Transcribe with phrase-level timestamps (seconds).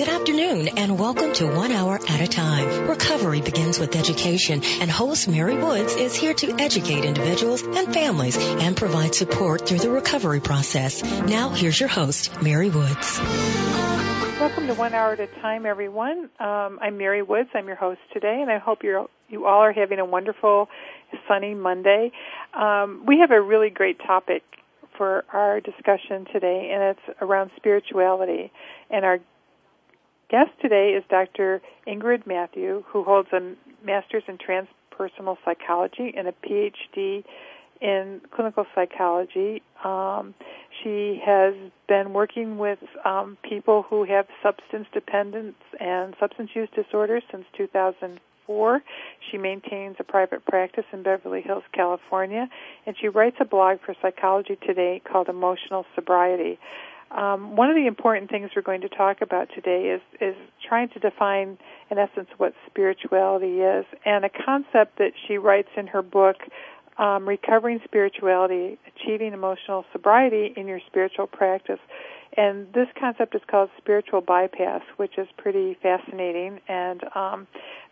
[0.00, 2.88] Good afternoon and welcome to One Hour at a Time.
[2.88, 8.38] Recovery begins with education and host Mary Woods is here to educate individuals and families
[8.38, 11.02] and provide support through the recovery process.
[11.02, 13.18] Now here's your host, Mary Woods.
[14.40, 16.30] Welcome to One Hour at a Time, everyone.
[16.40, 17.50] Um, I'm Mary Woods.
[17.52, 20.70] I'm your host today, and I hope you're you all are having a wonderful,
[21.28, 22.10] sunny Monday.
[22.54, 24.44] Um, we have a really great topic
[24.96, 28.50] for our discussion today, and it's around spirituality.
[28.90, 29.20] And our
[30.30, 31.60] guest today is Dr.
[31.86, 37.24] Ingrid Mathieu, who holds a master's in transpersonal psychology and a PhD
[37.80, 39.62] in clinical psychology.
[39.82, 40.34] Um,
[40.82, 41.54] she has
[41.88, 48.82] been working with um, people who have substance dependence and substance use disorders since 2004.
[49.30, 52.48] She maintains a private practice in Beverly Hills, California,
[52.86, 56.58] and she writes a blog for Psychology Today called Emotional Sobriety.
[57.10, 60.88] Um, one of the important things we're going to talk about today is is trying
[60.90, 61.58] to define,
[61.90, 66.36] in essence, what spirituality is, and a concept that she writes in her book,
[66.98, 71.80] um, "Recovering Spirituality: Achieving Emotional Sobriety in Your Spiritual Practice."
[72.36, 76.60] And this concept is called spiritual bypass, which is pretty fascinating.
[76.68, 77.46] And um,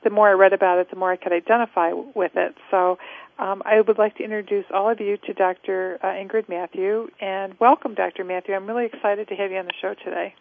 [0.05, 2.55] the more I read about it, the more I could identify with it.
[2.70, 2.98] So
[3.39, 5.98] um, I would like to introduce all of you to Dr.
[6.03, 8.25] Uh, Ingrid Mathieu, and welcome, Dr.
[8.25, 8.55] Mathieu.
[8.55, 10.34] I'm really excited to have you on the show today.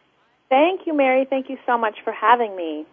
[0.49, 1.25] Thank you, Mary.
[1.29, 2.85] Thank you so much for having me.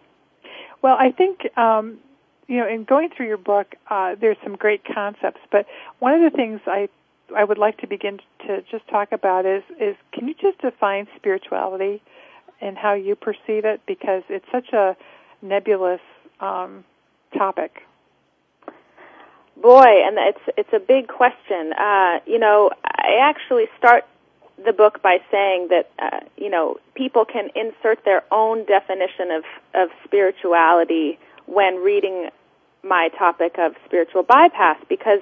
[0.81, 1.99] Well, I think um,
[2.47, 5.65] you know, in going through your book, uh, there's some great concepts, but
[5.99, 6.89] one of the things I
[7.35, 11.07] I would like to begin to just talk about is is can you just define
[11.15, 12.01] spirituality
[12.61, 14.95] and how you perceive it because it's such a
[15.41, 16.01] nebulous
[16.39, 16.83] um,
[17.37, 17.81] topic.
[19.61, 21.73] Boy, and it's it's a big question.
[21.73, 24.05] Uh, you know, I actually start
[24.63, 29.43] the book by saying that uh, you know people can insert their own definition of
[29.73, 32.29] of spirituality when reading
[32.83, 35.21] my topic of spiritual bypass because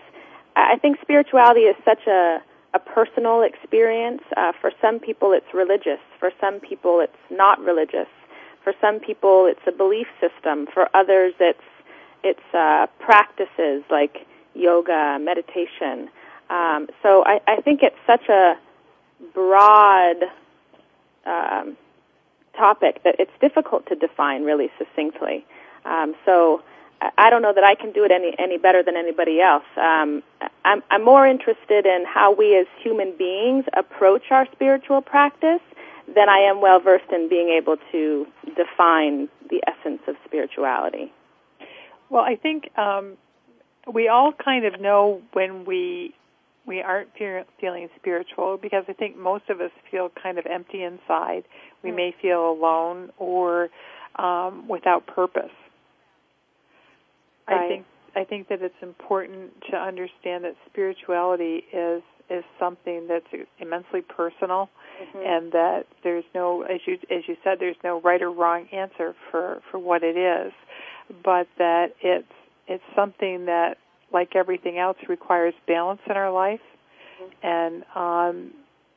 [0.56, 2.42] I think spirituality is such a
[2.74, 4.24] a personal experience.
[4.36, 6.00] Uh, for some people, it's religious.
[6.20, 8.08] For some people, it's not religious.
[8.64, 10.68] For some people, it's a belief system.
[10.74, 11.62] For others, it's
[12.24, 14.26] it's uh, practices like
[14.56, 16.10] yoga, meditation.
[16.50, 18.56] Um, so I, I think it's such a
[19.34, 20.18] broad
[21.26, 21.78] um,
[22.56, 25.46] topic that it's difficult to define really succinctly.
[25.86, 26.62] Um, so
[27.18, 29.64] I don't know that I can do it any any better than anybody else.
[29.78, 30.24] Um,
[30.66, 35.62] I'm, I'm more interested in how we as human beings approach our spiritual practice
[36.08, 41.12] than I am well versed in being able to define the essence of spirituality.
[42.10, 43.18] Well, I think um,
[43.92, 46.14] we all kind of know when we
[46.66, 47.10] we aren't
[47.60, 51.44] feeling spiritual because I think most of us feel kind of empty inside.
[51.84, 51.96] We mm.
[51.96, 53.70] may feel alone or
[54.16, 55.52] um, without purpose.
[57.48, 57.66] Right.
[57.66, 63.26] I think I think that it's important to understand that spirituality is is something that's
[63.60, 64.70] immensely personal,
[65.02, 65.20] mm-hmm.
[65.26, 69.14] and that there's no, as you as you said, there's no right or wrong answer
[69.30, 70.54] for for what it is,
[71.24, 72.32] but that it's
[72.68, 73.78] it's something that,
[74.12, 76.62] like everything else, requires balance in our life,
[77.22, 77.48] mm-hmm.
[77.48, 78.52] and um,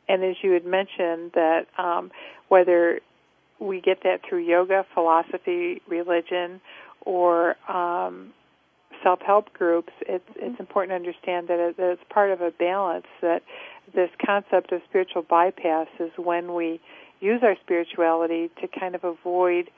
[0.09, 2.11] and as you had mentioned that um,
[2.49, 3.01] whether
[3.59, 6.61] we get that through yoga, philosophy, religion,
[7.01, 8.33] or um,
[9.03, 10.47] self-help groups, it's mm-hmm.
[10.47, 13.07] it's important to understand that, it, that it's part of a balance.
[13.23, 13.43] That
[13.95, 16.81] this concept of spiritual bypass is when we
[17.21, 19.71] use our spirituality to kind of avoid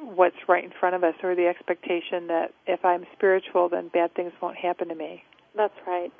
[0.00, 4.14] what's right in front of us, or the expectation that if I'm spiritual, then bad
[4.14, 5.24] things won't happen to me.
[5.56, 6.12] That's right.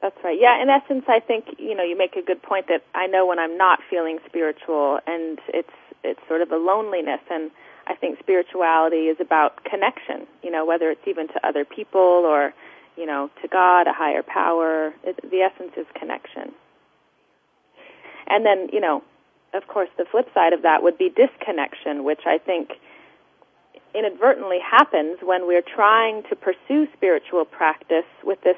[0.00, 0.38] That's right.
[0.38, 3.26] Yeah, in essence, I think you know you make a good point that I know
[3.26, 5.72] when I'm not feeling spiritual, and it's
[6.02, 7.50] it's sort of a loneliness and
[7.86, 12.54] I think spirituality is about connection, you know, whether it's even to other people or,
[12.96, 14.94] you know, to God, a higher power.
[15.04, 16.52] It, the essence is connection.
[18.26, 19.02] And then, you know,
[19.52, 22.72] of course, the flip side of that would be disconnection, which I think
[23.94, 28.56] inadvertently happens when we're trying to pursue spiritual practice with this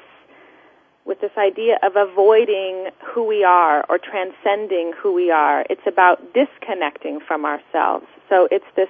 [1.05, 5.65] with this idea of avoiding who we are or transcending who we are.
[5.69, 8.05] It's about disconnecting from ourselves.
[8.27, 8.89] So it's this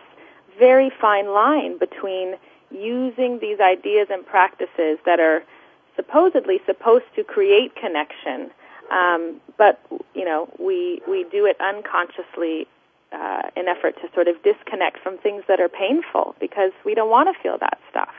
[0.58, 2.36] very fine line between
[2.72, 5.44] using these ideas and practices that are
[5.96, 8.52] supposedly supposed to create connection,
[8.92, 9.80] um, but
[10.14, 12.68] you know we we do it unconsciously
[13.12, 17.10] uh, in effort to sort of disconnect from things that are painful because we don't
[17.10, 18.14] want to feel that stuff.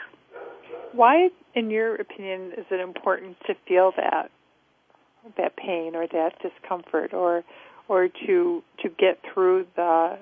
[0.93, 4.31] Why, in your opinion, is it important to feel that
[5.37, 7.45] that pain or that discomfort, or
[7.87, 10.19] or to to get through the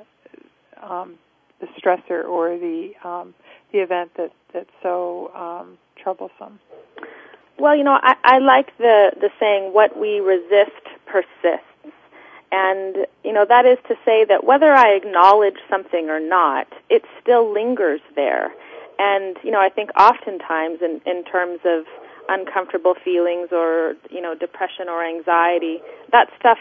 [0.82, 1.14] um,
[1.60, 3.34] the stressor or the um,
[3.72, 6.58] the event that that's so um, troublesome?
[7.58, 10.70] Well, you know, I, I like the the saying, "What we resist
[11.06, 11.94] persists,"
[12.52, 17.04] and you know that is to say that whether I acknowledge something or not, it
[17.20, 18.52] still lingers there.
[18.98, 21.84] And you know, I think oftentimes in in terms of
[22.28, 25.80] uncomfortable feelings or you know depression or anxiety,
[26.12, 26.58] that stuff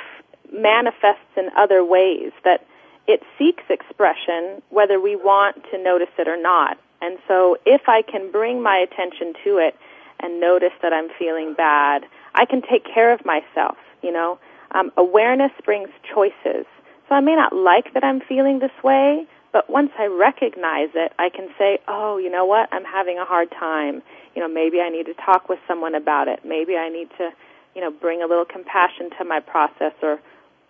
[0.52, 2.66] manifests in other ways that
[3.07, 6.78] it seeks expression whether we want to notice it or not.
[7.02, 9.75] And so if I can bring my attention to it
[10.19, 14.40] and notice that I'm feeling bad, I can take care of myself, you know.
[14.72, 16.66] Um, awareness brings choices.
[17.07, 21.13] So I may not like that I'm feeling this way, but once I recognize it,
[21.19, 22.68] I can say, oh, you know what?
[22.74, 24.01] I'm having a hard time.
[24.36, 26.42] You know, maybe I need to talk with someone about it.
[26.44, 27.30] Maybe I need to,
[27.75, 30.19] you know, bring a little compassion to my process or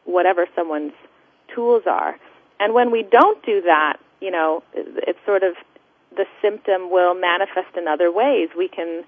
[0.04, 0.94] whatever someone's
[1.56, 2.20] tools are.
[2.60, 5.56] And when we don't do that, you know, it's sort of
[6.16, 8.50] the symptom will manifest in other ways.
[8.58, 9.04] We can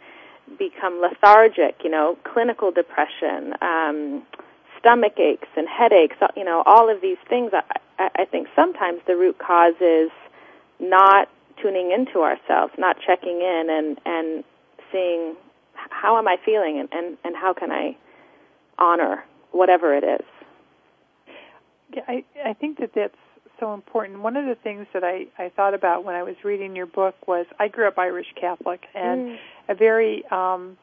[0.57, 4.23] become lethargic, you know, clinical depression, um,
[4.79, 7.51] stomach aches and headaches, you know, all of these things.
[7.53, 10.11] I, I think sometimes the root cause is
[10.79, 11.29] not
[11.61, 14.43] tuning into ourselves, not checking in and, and
[14.91, 15.35] seeing
[15.73, 17.97] how am I feeling and, and, and how can I
[18.77, 20.25] honor whatever it is.
[21.93, 23.15] Yeah, I, I think that that's
[23.59, 24.21] so important.
[24.21, 27.15] One of the things that I, I thought about when I was reading your book
[27.27, 29.35] was I grew up Irish Catholic and mm.
[29.69, 30.77] a very um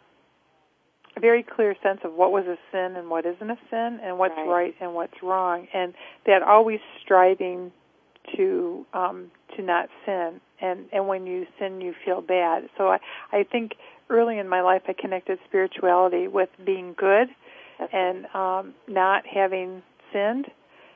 [1.17, 4.19] a very clear sense of what was a sin and what isn't a sin and
[4.19, 5.95] what's right, right and what's wrong and
[6.27, 7.71] that always striving
[8.37, 12.69] to um to not sin and and when you sin you feel bad.
[12.77, 12.99] So I
[13.33, 13.73] I think
[14.11, 17.29] early in my life I connected spirituality with being good
[17.93, 20.47] and um not having sinned.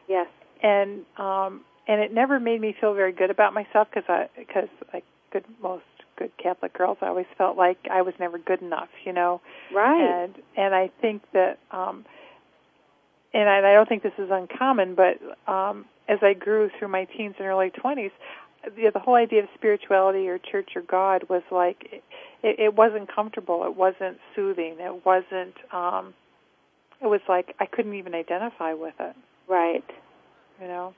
[0.09, 0.27] Yes
[0.63, 4.69] and um and it never made me feel very good about myself because I because
[4.93, 5.85] like good most
[6.17, 9.41] good Catholic girls, I always felt like I was never good enough, you know.
[9.73, 10.25] Right.
[10.25, 12.05] And and I think that um
[13.33, 15.19] and I, I don't think this is uncommon, but
[15.51, 18.11] um as I grew through my teens and early 20s,
[18.65, 22.03] the, the whole idea of spirituality or church or God was like it,
[22.43, 26.15] it wasn't comfortable, it wasn't soothing, it wasn't um
[27.01, 29.17] it was like I couldn't even identify with it.
[29.49, 29.85] Right.
[30.61, 30.95] You know.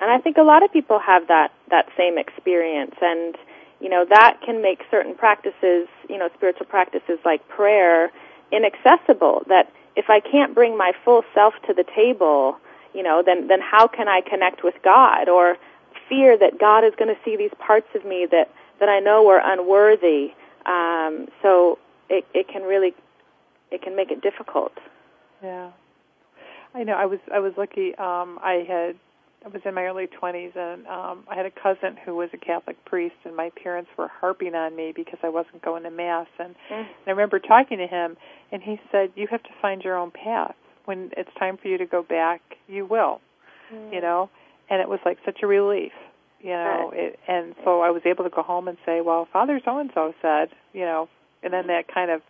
[0.00, 3.36] And I think a lot of people have that that same experience and
[3.80, 8.10] you know that can make certain practices, you know, spiritual practices like prayer
[8.52, 12.56] inaccessible that if I can't bring my full self to the table,
[12.94, 15.56] you know, then then how can I connect with God or
[16.08, 19.28] fear that God is going to see these parts of me that that I know
[19.28, 20.32] are unworthy.
[20.66, 21.78] Um, so
[22.08, 22.94] it it can really
[23.70, 24.72] it can make it difficult.
[25.42, 25.70] Yeah.
[26.74, 28.96] I know I was I was lucky um I had
[29.44, 32.36] I was in my early 20s, and um, I had a cousin who was a
[32.36, 36.26] Catholic priest, and my parents were harping on me because I wasn't going to mass.
[36.38, 36.80] And, mm.
[36.80, 38.16] and I remember talking to him,
[38.52, 40.54] and he said, "You have to find your own path.
[40.84, 43.20] When it's time for you to go back, you will."
[43.72, 43.94] Mm.
[43.94, 44.28] You know,
[44.68, 45.92] and it was like such a relief.
[46.40, 49.60] You know, it, and so I was able to go home and say, "Well, Father
[49.64, 51.08] so and so said," you know,
[51.42, 52.20] and then that kind of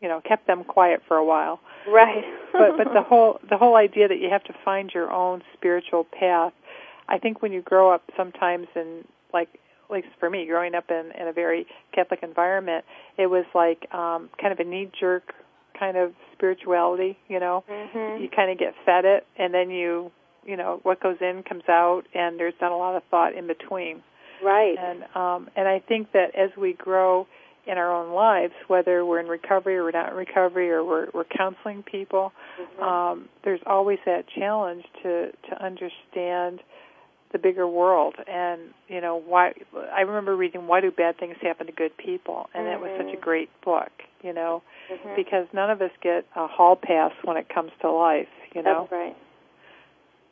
[0.00, 1.60] you know kept them quiet for a while.
[1.88, 2.24] Right.
[2.52, 6.04] But but the whole the whole idea that you have to find your own spiritual
[6.04, 6.52] path
[7.08, 9.48] i think when you grow up sometimes in like
[9.84, 12.84] at least for me growing up in in a very catholic environment
[13.18, 15.34] it was like um kind of a knee jerk
[15.76, 17.64] kind of spirituality you know?
[17.68, 18.22] Mm-hmm.
[18.22, 20.12] you kind of get fed it and then you
[20.46, 23.46] you know what goes in comes out and there's not a lot of thought in
[23.46, 24.02] between.
[24.42, 24.76] Right.
[24.78, 27.26] And um and i think that as we grow
[27.66, 31.08] in our own lives, whether we're in recovery or we're not in recovery or we're,
[31.14, 32.82] we're counseling people, mm-hmm.
[32.82, 36.60] um, there's always that challenge to to understand
[37.32, 39.52] the bigger world and you know why
[39.92, 42.84] I remember reading Why Do Bad Things Happen to Good People and mm-hmm.
[42.84, 43.90] it was such a great book,
[44.22, 45.16] you know, mm-hmm.
[45.16, 48.86] because none of us get a hall pass when it comes to life, you know.
[48.88, 49.16] That's right.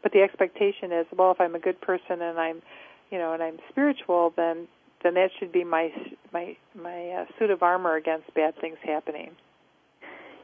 [0.02, 2.62] But the expectation is, well, if I'm a good person and I'm,
[3.10, 4.68] you know, and I'm spiritual, then
[5.02, 5.92] then that should be my
[6.32, 9.30] my my uh, suit of armor against bad things happening.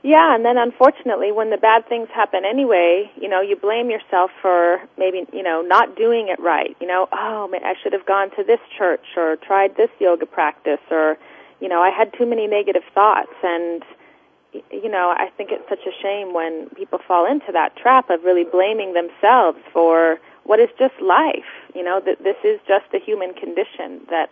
[0.02, 4.30] Yeah, and then unfortunately, when the bad things happen anyway, you know, you blame yourself
[4.40, 6.76] for maybe, you know, not doing it right.
[6.80, 10.24] You know, oh, man, I should have gone to this church or tried this yoga
[10.24, 11.18] practice or,
[11.60, 13.82] you know, I had too many negative thoughts and
[14.70, 18.24] you know, I think it's such a shame when people fall into that trap of
[18.24, 21.52] really blaming themselves for what is just life.
[21.74, 24.30] You know, that this is just the human condition that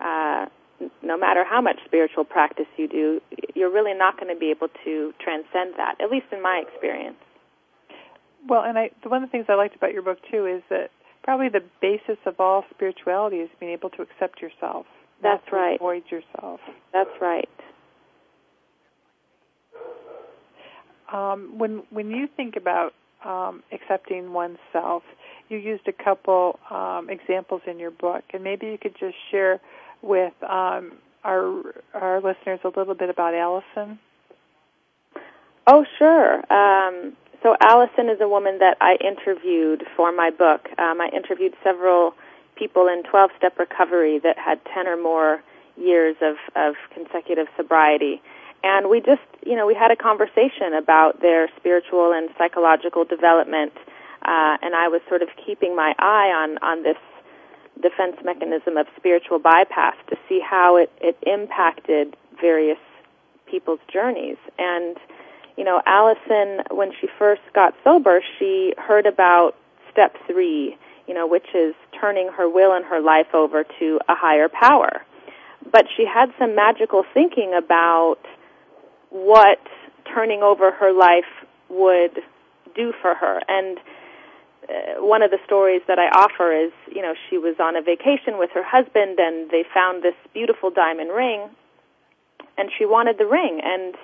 [0.00, 0.46] uh,
[1.02, 3.20] no matter how much spiritual practice you do,
[3.54, 7.16] you're really not going to be able to transcend that, at least in my experience.
[8.48, 10.90] Well, and I, one of the things I liked about your book too is that
[11.22, 14.86] probably the basis of all spirituality is being able to accept yourself.
[15.22, 15.74] That's right.
[15.74, 16.60] Avoid yourself.
[16.92, 17.48] That's right.
[21.12, 22.92] Um, when when you think about
[23.24, 25.02] um, accepting oneself,
[25.48, 29.60] you used a couple um, examples in your book, and maybe you could just share
[30.02, 30.92] with um,
[31.24, 31.62] our
[31.94, 33.98] our listeners a little bit about Allison.
[35.66, 36.36] Oh, sure.
[36.52, 37.12] Um,
[37.42, 40.68] so Allison is a woman that I interviewed for my book.
[40.78, 42.14] Um, I interviewed several
[42.56, 45.42] people in 12-step recovery that had 10 or more
[45.76, 48.20] years of, of consecutive sobriety.
[48.64, 53.72] And we just, you know, we had a conversation about their spiritual and psychological development.
[54.22, 56.96] Uh, and I was sort of keeping my eye on, on this
[57.82, 62.78] defense mechanism of spiritual bypass to see how it, it impacted various
[63.46, 64.36] people's journeys.
[64.58, 64.96] And,
[65.56, 69.54] you know, Allison, when she first got sober, she heard about
[69.90, 74.14] step three, you know, which is turning her will and her life over to a
[74.14, 75.02] higher power.
[75.70, 78.18] But she had some magical thinking about
[79.10, 79.58] what
[80.14, 81.24] turning over her life
[81.68, 82.20] would
[82.74, 83.40] do for her.
[83.48, 83.78] And
[84.68, 87.82] Uh, one of the stories that I offer is, you know, she was on a
[87.82, 91.48] vacation with her husband and they found this beautiful diamond ring
[92.58, 93.94] and she wanted the ring and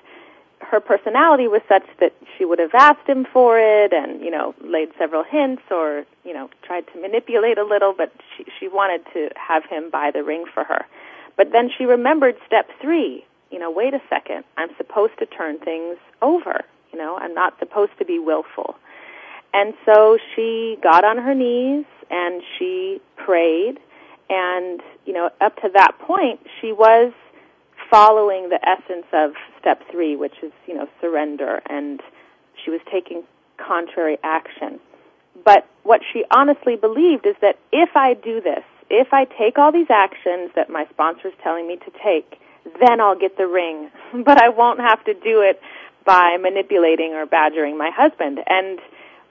[0.60, 4.54] her personality was such that she would have asked him for it and, you know,
[4.62, 9.04] laid several hints or, you know, tried to manipulate a little, but she, she wanted
[9.12, 10.86] to have him buy the ring for her.
[11.36, 15.58] But then she remembered step three, you know, wait a second, I'm supposed to turn
[15.58, 16.64] things over.
[16.92, 18.76] You know, I'm not supposed to be willful.
[19.54, 23.78] And so she got on her knees and she prayed
[24.28, 27.12] and, you know, up to that point she was
[27.88, 32.02] following the essence of step three, which is, you know, surrender and
[32.64, 33.22] she was taking
[33.56, 34.80] contrary action.
[35.44, 39.70] But what she honestly believed is that if I do this, if I take all
[39.70, 42.40] these actions that my sponsor is telling me to take,
[42.80, 43.90] then I'll get the ring.
[44.24, 45.60] But I won't have to do it
[46.04, 48.40] by manipulating or badgering my husband.
[48.46, 48.78] And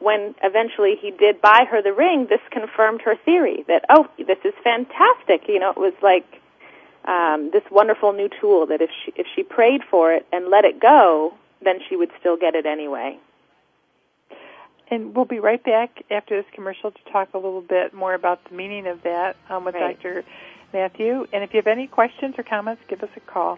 [0.03, 4.38] when eventually he did buy her the ring, this confirmed her theory that, oh, this
[4.43, 5.48] is fantastic.
[5.48, 6.25] You know, it was like
[7.05, 10.65] um, this wonderful new tool that if she, if she prayed for it and let
[10.65, 11.33] it go,
[11.63, 13.17] then she would still get it anyway.
[14.91, 18.43] And we'll be right back after this commercial to talk a little bit more about
[18.50, 19.95] the meaning of that um, with right.
[19.95, 20.25] Dr.
[20.74, 21.25] Mathieu.
[21.31, 23.57] And if you have any questions or comments, give us a call.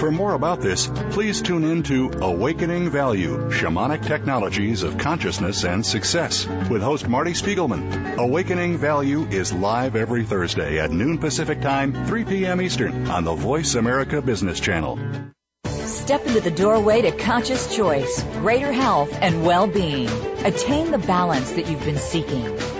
[0.00, 5.84] For more about this, please tune in to Awakening Value Shamanic Technologies of Consciousness and
[5.84, 8.16] Success with host Marty Spiegelman.
[8.16, 12.62] Awakening Value is live every Thursday at noon Pacific Time, 3 p.m.
[12.62, 14.98] Eastern on the Voice America Business Channel.
[15.66, 20.08] Step into the doorway to conscious choice, greater health, and well-being.
[20.46, 22.79] Attain the balance that you've been seeking.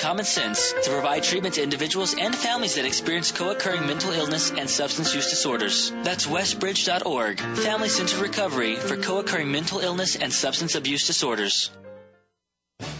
[0.00, 4.68] common sense to provide treatment to individuals and families that experience co-occurring mental illness and
[4.68, 5.92] substance use disorders.
[6.02, 11.70] That's westbridge.org, Family Centered Recovery for co-occurring mental illness and substance abuse disorders.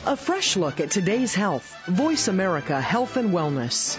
[0.07, 1.75] A fresh look at today's health.
[1.87, 3.99] Voice America Health and Wellness.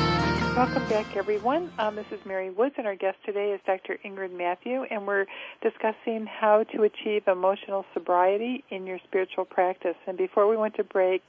[0.55, 1.71] Welcome back, everyone.
[1.79, 3.97] Um, this is Mary Woods, and our guest today is Dr.
[4.03, 5.25] Ingrid Mathieu, and we're
[5.61, 9.95] discussing how to achieve emotional sobriety in your spiritual practice.
[10.07, 11.23] And before we went to break,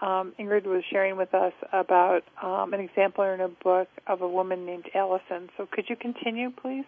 [0.00, 4.28] um, Ingrid was sharing with us about um, an example in a book of a
[4.28, 5.50] woman named Allison.
[5.56, 6.84] So could you continue, please?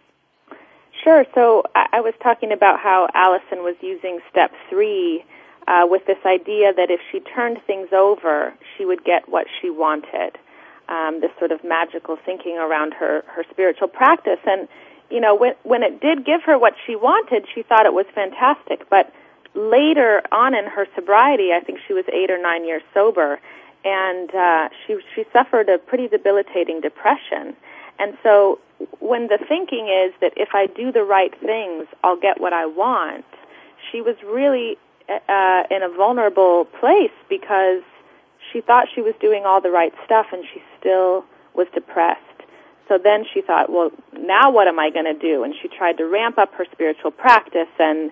[1.02, 1.24] Sure.
[1.34, 5.24] So I was talking about how Allison was using step three
[5.66, 9.70] uh, with this idea that if she turned things over, she would get what she
[9.70, 10.38] wanted
[10.90, 14.40] um, this sort of magical thinking around her her spiritual practice.
[14.46, 14.68] And
[15.10, 18.06] you know, when when it did give her what she wanted, she thought it was
[18.14, 18.88] fantastic.
[18.90, 19.12] But
[19.54, 23.40] later on in her sobriety, I think she was eight or nine years sober,
[23.84, 27.56] and uh, she she suffered a pretty debilitating depression.
[27.98, 28.58] And so,
[28.98, 32.66] when the thinking is that if I do the right things, I'll get what I
[32.66, 33.26] want,
[33.90, 34.78] she was really
[35.08, 37.82] uh, in a vulnerable place because
[38.52, 42.20] she thought she was doing all the right stuff and she still was depressed.
[42.88, 45.44] So then she thought, well, now what am I going to do?
[45.44, 48.10] And she tried to ramp up her spiritual practice and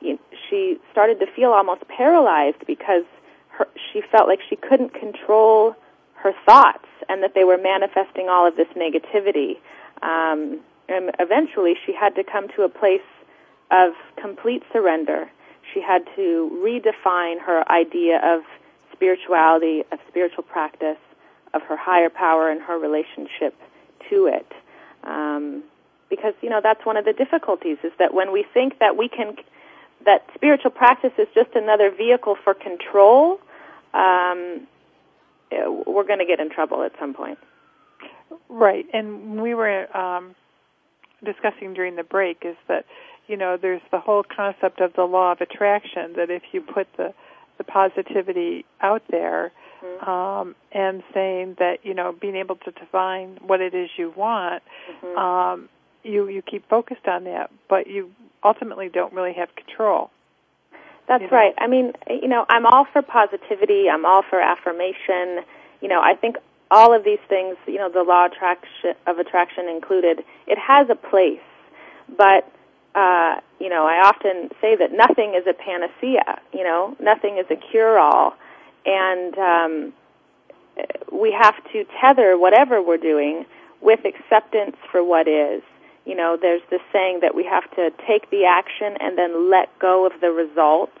[0.00, 0.18] you know,
[0.48, 3.04] she started to feel almost paralyzed because
[3.48, 5.74] her, she felt like she couldn't control
[6.14, 9.56] her thoughts and that they were manifesting all of this negativity.
[10.02, 13.00] Um, and eventually she had to come to a place
[13.70, 15.30] of complete surrender.
[15.74, 18.42] She had to redefine her idea of
[19.00, 20.98] spirituality, of spiritual practice,
[21.54, 23.54] of her higher power and her relationship
[24.10, 24.46] to it.
[25.02, 25.64] Um,
[26.10, 29.08] because you know that's one of the difficulties is that when we think that we
[29.08, 29.36] can
[30.04, 33.38] that spiritual practice is just another vehicle for control,
[33.94, 34.66] um,
[35.50, 37.38] we're going to get in trouble at some point.
[38.48, 40.34] Right, and we were um,
[41.24, 42.84] discussing during the break is that
[43.28, 46.88] you know there's the whole concept of the law of attraction that if you put
[46.96, 47.14] the
[47.60, 49.52] the positivity out there
[49.84, 50.08] mm-hmm.
[50.10, 54.62] um, and saying that you know being able to define what it is you want
[54.90, 55.18] mm-hmm.
[55.18, 55.68] um,
[56.02, 58.10] you you keep focused on that but you
[58.42, 60.10] ultimately don't really have control
[61.06, 61.36] that's you know?
[61.36, 65.44] right i mean you know i'm all for positivity i'm all for affirmation
[65.82, 66.36] you know i think
[66.70, 70.94] all of these things you know the law attraction of attraction included it has a
[70.94, 71.40] place
[72.16, 72.50] but
[72.94, 76.40] uh, you know, I often say that nothing is a panacea.
[76.52, 78.34] You know, nothing is a cure-all,
[78.84, 79.92] and um,
[81.12, 83.46] we have to tether whatever we're doing
[83.80, 85.62] with acceptance for what is.
[86.04, 89.76] You know, there's this saying that we have to take the action and then let
[89.78, 90.92] go of the results.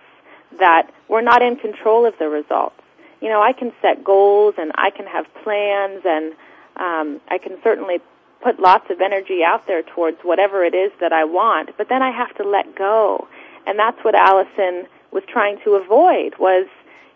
[0.58, 2.80] That we're not in control of the results.
[3.20, 6.32] You know, I can set goals and I can have plans and
[6.76, 8.00] um, I can certainly
[8.42, 12.02] put lots of energy out there towards whatever it is that I want, but then
[12.02, 13.28] I have to let go.
[13.66, 16.66] And that's what Allison was trying to avoid was,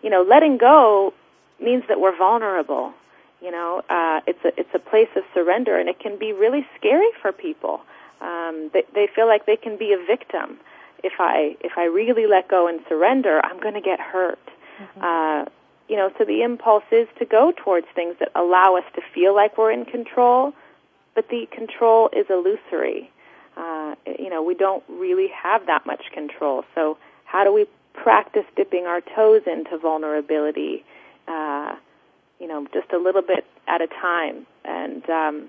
[0.03, 1.13] you know, letting go
[1.59, 2.93] means that we're vulnerable.
[3.41, 6.65] You know, uh, it's a it's a place of surrender, and it can be really
[6.77, 7.81] scary for people.
[8.21, 10.59] Um, they, they feel like they can be a victim.
[11.03, 14.39] If I if I really let go and surrender, I'm going to get hurt.
[14.79, 15.01] Mm-hmm.
[15.01, 15.45] Uh,
[15.87, 19.35] you know, so the impulse is to go towards things that allow us to feel
[19.35, 20.53] like we're in control,
[21.15, 23.09] but the control is illusory.
[23.57, 26.63] Uh, you know, we don't really have that much control.
[26.75, 30.83] So how do we practice dipping our toes into vulnerability?
[31.27, 31.75] Uh,
[32.39, 35.47] you know, just a little bit at a time, and um,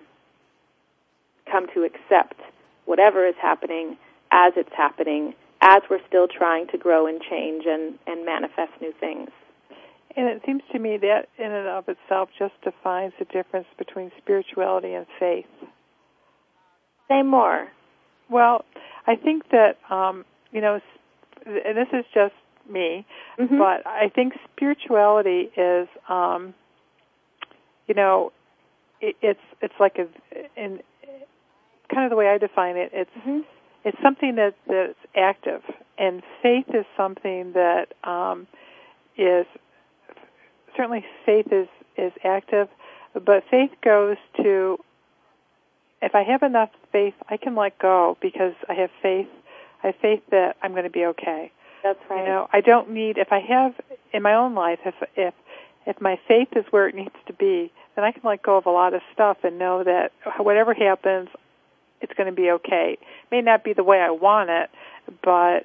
[1.50, 2.40] come to accept
[2.85, 3.96] whatever is happening
[4.31, 8.92] as it's happening, as we're still trying to grow and change and, and manifest new
[9.00, 9.31] things.
[10.16, 14.11] And it seems to me that in and of itself just defines the difference between
[14.18, 15.44] spirituality and faith.
[17.09, 17.68] Say more.
[18.31, 18.64] Well,
[19.07, 20.81] I think that um, you know,
[21.44, 22.35] and this is just
[22.68, 23.05] me,
[23.38, 23.59] Mhm.
[23.59, 26.55] but I think spirituality is, um,
[27.87, 28.33] you know,
[29.00, 30.09] it, it's it's like a,
[30.57, 30.81] in
[31.88, 32.90] kind of the way I define it.
[32.92, 33.44] It's Mhm.
[33.85, 35.62] it's something that that's active,
[35.98, 38.46] and faith is something that um,
[39.16, 39.46] is
[40.76, 42.68] certainly faith is is active,
[43.14, 44.78] but faith goes to
[46.02, 49.28] if I have enough faith, I can let go because I have faith.
[49.82, 51.50] I have faith that I'm going to be okay.
[51.82, 52.20] That's right.
[52.20, 53.74] You know, I don't need if I have
[54.12, 55.34] in my own life if if
[55.86, 58.66] if my faith is where it needs to be, then I can let go of
[58.66, 61.28] a lot of stuff and know that whatever happens,
[62.00, 62.98] it's going to be okay.
[63.00, 64.70] It may not be the way I want it,
[65.22, 65.64] but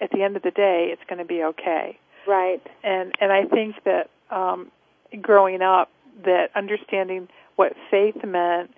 [0.00, 1.98] at the end of the day, it's going to be okay.
[2.26, 2.60] Right.
[2.82, 4.70] And and I think that um,
[5.20, 5.90] growing up,
[6.24, 8.70] that understanding what faith meant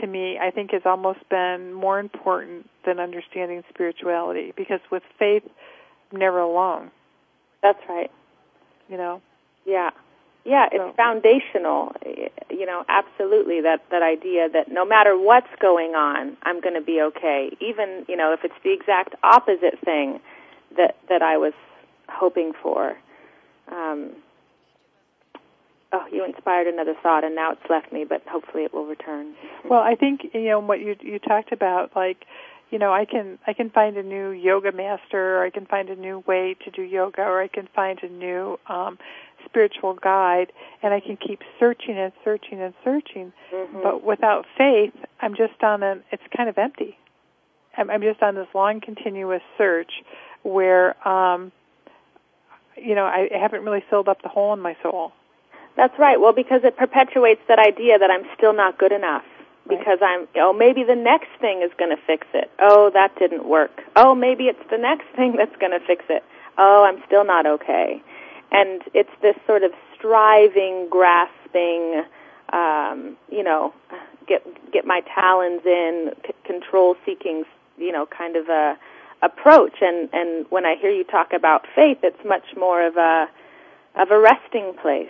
[0.00, 5.44] to me, I think has almost been more important than understanding spirituality because with faith,
[6.12, 6.90] I'm never alone.
[7.62, 8.10] That's right.
[8.88, 9.22] You know.
[9.64, 9.90] Yeah.
[10.44, 11.94] Yeah, it's So- foundational.
[12.50, 16.82] You know, absolutely that that idea that no matter what's going on, I'm going to
[16.82, 17.56] be okay.
[17.60, 20.20] Even, you know, if it's the exact opposite thing
[20.76, 21.54] that that I was
[22.08, 22.96] hoping for.
[23.68, 24.10] Um
[25.96, 29.34] Oh, you inspired another thought and now it's left me, but hopefully it will return.
[29.64, 32.24] Well, I think you know what you you talked about, like
[32.70, 35.88] you know, I can I can find a new yoga master, or I can find
[35.90, 38.98] a new way to do yoga, or I can find a new um,
[39.44, 40.50] spiritual guide,
[40.82, 43.32] and I can keep searching and searching and searching.
[43.52, 43.82] Mhm.
[43.84, 46.98] But without faith, I'm just on an it's kind of empty.
[47.76, 49.92] I'm, I'm just on this long continuous search
[50.42, 51.52] where um,
[52.76, 55.12] you know I haven't really filled up the hole in my soul.
[55.76, 56.20] That's right.
[56.20, 59.24] Well, because it perpetuates that idea that I'm still not good enough.
[59.66, 59.78] Right.
[59.78, 62.50] Because I'm, oh, maybe the next thing is going to fix it.
[62.58, 63.82] Oh, that didn't work.
[63.96, 66.22] Oh, maybe it's the next thing that's going to fix it.
[66.58, 68.02] Oh, I'm still not okay.
[68.52, 72.04] And it's this sort of striving, grasping,
[72.52, 73.74] um, you know,
[74.28, 77.44] get get my talons in, c- control seeking,
[77.78, 78.78] you know, kind of a
[79.22, 79.78] approach.
[79.80, 83.28] And and when I hear you talk about faith, it's much more of a
[83.96, 85.08] of a resting place.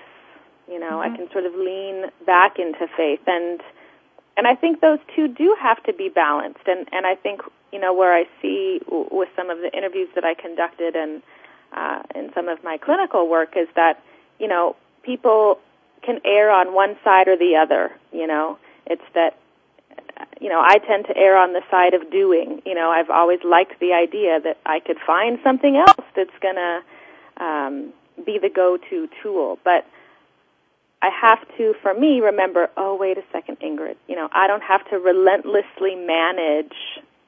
[0.68, 3.61] You know, I can sort of lean back into faith and
[4.37, 6.66] and I think those two do have to be balanced.
[6.66, 10.09] And and I think you know where I see w- with some of the interviews
[10.14, 11.22] that I conducted and
[11.72, 14.03] uh, in some of my clinical work is that
[14.38, 15.61] you know people
[16.03, 17.92] can err on one side or the other.
[18.12, 19.37] You know, it's that
[20.40, 22.62] you know I tend to err on the side of doing.
[22.66, 26.83] You know, I've always liked the idea that I could find something else that's gonna
[27.37, 27.92] um,
[28.24, 29.87] be the go-to tool, but
[31.05, 33.97] I have to, for me, remember, oh, wait a second, Ingrid.
[34.09, 36.79] You know, I don't have to relentlessly manage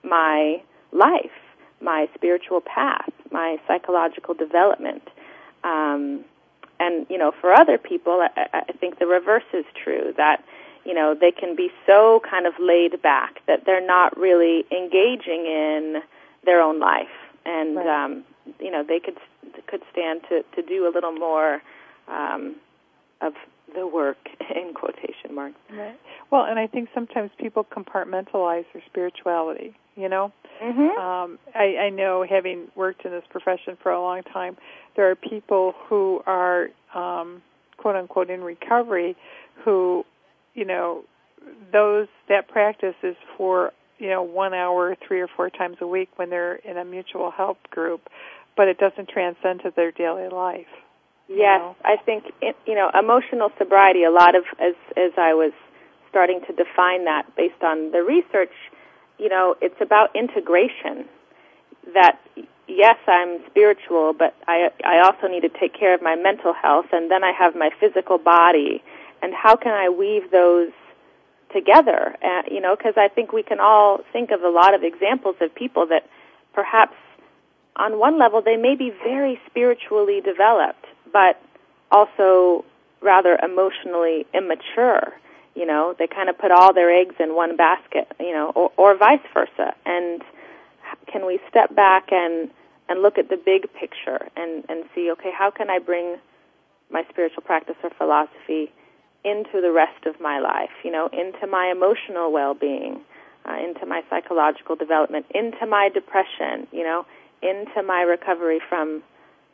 [0.03, 0.62] my
[0.93, 1.39] life,
[1.83, 5.07] my spiritual path, my psychological development.
[5.62, 6.25] Um,
[6.81, 10.43] and, you know, for other people, I, I think the reverse is true, that,
[10.87, 15.45] you know, they can be so kind of laid back that they're not really engaging
[15.45, 16.03] in
[16.47, 17.17] their own life.
[17.45, 18.05] And, Right.
[18.05, 18.25] um,
[18.59, 19.19] you know, they could,
[19.67, 21.61] could stand to, to do a little more,
[22.09, 22.57] um,
[23.21, 23.35] of
[23.74, 24.18] the work
[24.55, 25.57] in quotation marks.
[25.72, 25.98] Right.
[26.31, 29.74] Well, and I think sometimes people compartmentalize their spirituality.
[29.96, 30.98] You know, Mm-hmm.
[30.98, 34.57] um, I, I know having worked in this profession for a long time,
[34.94, 37.42] there are people who are um,
[37.76, 39.16] quote unquote in recovery
[39.64, 40.05] who,
[40.55, 41.05] you know,
[41.72, 46.09] those that practice is for you know one hour three or four times a week
[46.16, 48.09] when they're in a mutual help group,
[48.57, 50.66] but it doesn't transcend to their daily life.
[51.29, 51.77] Yes, know?
[51.85, 54.05] I think it, you know emotional sobriety.
[54.05, 55.53] A lot of as as I was
[56.11, 58.53] starting to define that based on the research,
[59.19, 61.07] you know, it's about integration.
[61.95, 62.21] That
[62.69, 66.87] yes, I'm spiritual, but I I also need to take care of my mental health,
[66.93, 68.83] and then I have my physical body.
[69.23, 70.71] And how can I weave those
[71.53, 72.17] together?
[72.23, 75.37] Uh, you know, because I think we can all think of a lot of examples
[75.41, 76.09] of people that
[76.53, 76.95] perhaps
[77.77, 81.40] on one level they may be very spiritually developed, but
[81.90, 82.64] also
[83.01, 85.12] rather emotionally immature.
[85.55, 88.73] You know, they kind of put all their eggs in one basket, you know, or,
[88.77, 89.75] or vice versa.
[89.87, 90.23] And
[91.07, 92.51] can we step back and
[92.88, 96.16] and look at the big picture and and see, okay, how can I bring
[96.90, 98.71] my spiritual practice or philosophy
[99.25, 100.71] into the rest of my life?
[100.85, 103.01] You know, into my emotional well-being,
[103.49, 106.66] uh, into my psychological development, into my depression.
[106.71, 107.07] You know,
[107.42, 109.03] into my recovery from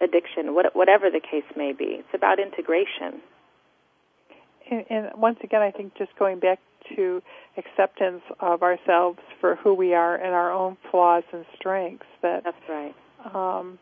[0.02, 2.00] addiction, what, whatever the case may be.
[2.00, 3.20] It's about integration.
[4.70, 6.58] And, and once again, I think just going back
[6.96, 7.22] to
[7.56, 12.06] acceptance of ourselves for who we are and our own flaws and strengths.
[12.22, 12.94] That that's right.
[13.34, 13.78] Um,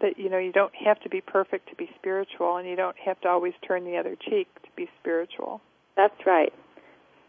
[0.00, 2.96] that you know you don't have to be perfect to be spiritual, and you don't
[3.04, 5.60] have to always turn the other cheek to be spiritual.
[5.96, 6.52] That's right.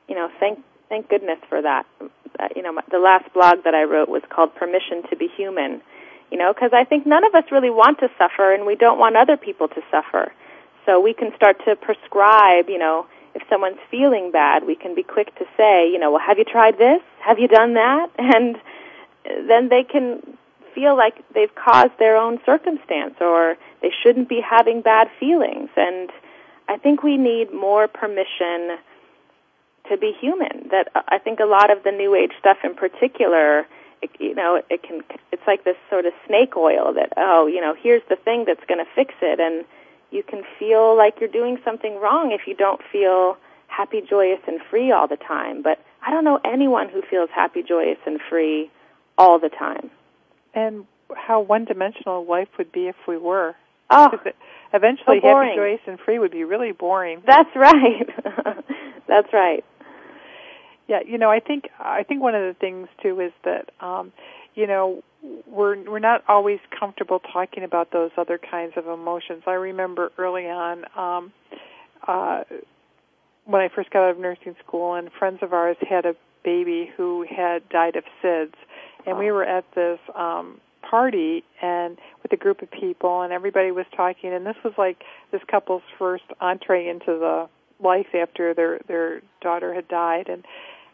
[0.07, 1.85] You know, thank thank goodness for that.
[2.01, 5.27] Uh, you know, my, the last blog that I wrote was called "Permission to Be
[5.37, 5.81] Human."
[6.33, 8.97] You know, because I think none of us really want to suffer, and we don't
[8.97, 10.33] want other people to suffer.
[10.83, 12.69] So we can start to prescribe.
[12.69, 16.23] You know, if someone's feeling bad, we can be quick to say, you know, well,
[16.25, 17.03] have you tried this?
[17.19, 18.09] Have you done that?
[18.17, 18.57] And
[19.47, 20.21] then they can
[20.73, 25.69] feel like they've caused their own circumstance or they shouldn't be having bad feelings.
[25.77, 26.09] And
[26.67, 28.77] I think we need more permission
[29.89, 30.69] to be human.
[30.71, 33.67] That I think a lot of the new age stuff in particular,
[34.03, 37.61] it, you know, it can it's like this sort of snake oil that oh, you
[37.61, 39.65] know, here's the thing that's going to fix it and
[40.11, 43.37] you can feel like you're doing something wrong if you don't feel
[43.67, 45.63] happy, joyous and free all the time.
[45.63, 48.69] But I don't know anyone who feels happy, joyous and free
[49.17, 49.89] all the time
[50.53, 50.85] and
[51.15, 53.55] how one-dimensional life would be if we were.
[53.89, 54.09] Oh,
[54.73, 57.21] eventually, so happy, joyous, and free would be really boring.
[57.25, 58.09] That's right.
[59.07, 59.63] That's right.
[60.87, 64.11] Yeah, you know, I think I think one of the things too is that um,
[64.55, 65.03] you know
[65.47, 69.43] we're we're not always comfortable talking about those other kinds of emotions.
[69.47, 71.33] I remember early on um,
[72.05, 72.43] uh,
[73.45, 76.91] when I first got out of nursing school, and friends of ours had a baby
[76.97, 78.53] who had died of SIDS,
[79.05, 83.71] and we were at this um party and with a group of people and everybody
[83.71, 87.47] was talking and this was like this couple's first entree into the
[87.83, 90.29] life after their their daughter had died.
[90.29, 90.45] And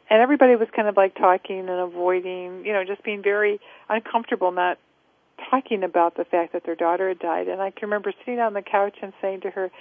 [0.10, 4.52] and everybody was kind of like talking and avoiding you know just being very uncomfortable
[4.52, 4.78] not
[5.50, 8.54] talking about the fact that their daughter had died and I can remember sitting on
[8.54, 9.72] the couch and saying to her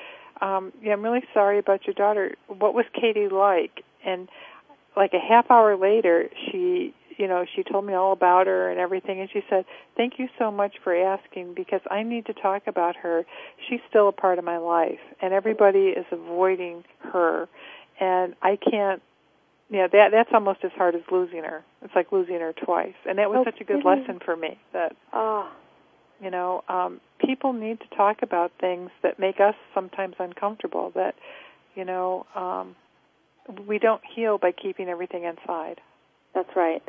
[0.41, 4.29] um yeah I'm really sorry about your daughter what was Katie like and
[4.97, 8.79] like a half hour later she you know, she told me all about her and
[8.79, 9.65] everything, and she said,
[9.97, 13.27] "Thank you so much for asking because I need to talk about her.
[13.69, 17.49] She's still a part of my life, and everybody is avoiding her,
[18.01, 19.03] and I can't."
[19.71, 21.63] Yeah, that that's almost as hard as losing her.
[21.83, 24.01] It's like losing her twice, and that was oh, such a good really?
[24.01, 24.59] lesson for me.
[24.73, 25.51] That oh,
[26.23, 30.93] you know, um, people need to talk about things that make us sometimes uncomfortable.
[30.95, 31.15] That
[31.75, 32.77] you know, um,
[33.67, 35.81] we don't heal by keeping everything inside.
[36.35, 36.83] That's right.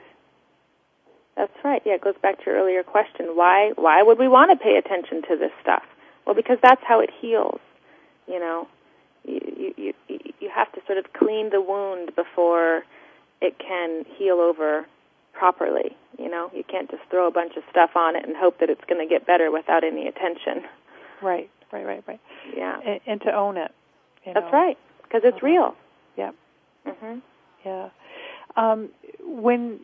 [1.35, 1.81] That's right.
[1.85, 3.27] Yeah, it goes back to your earlier question.
[3.35, 5.83] Why why would we want to pay attention to this stuff?
[6.25, 7.59] Well, because that's how it heals.
[8.25, 8.67] You know,
[9.23, 12.84] you you you, you have to sort of clean the wound before
[13.41, 14.86] it can heal over
[15.34, 15.95] properly.
[16.17, 18.69] You know, you can't just throw a bunch of stuff on it and hope that
[18.69, 20.63] it's going to get better without any attention.
[21.21, 22.19] Right, right, right, right.
[22.55, 23.71] Yeah, and, and to own it.
[24.25, 24.51] That's know.
[24.51, 25.45] right, because it's uh-huh.
[25.45, 25.75] real.
[26.17, 26.36] Yep.
[26.88, 27.21] Mhm.
[27.65, 27.89] Yeah.
[28.55, 28.89] Um,
[29.23, 29.79] when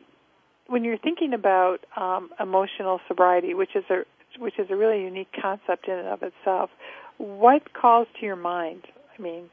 [0.66, 4.04] when you're thinking about um, emotional sobriety, which is a
[4.38, 6.70] which is a really unique concept in and of itself,
[7.18, 8.82] what calls to your mind?
[9.18, 9.48] Mean,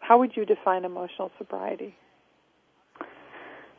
[0.00, 1.96] how would you define emotional sobriety?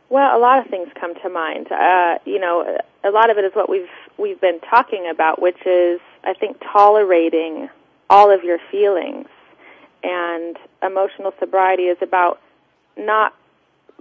[0.10, 1.72] Well, a lot of things come to mind.
[1.72, 3.88] Uh, you know, a lot of it is what we've
[4.18, 7.70] we've been talking about, which is I think tolerating
[8.10, 9.28] all of your feelings.
[10.02, 12.42] And emotional sobriety is about
[12.98, 13.36] not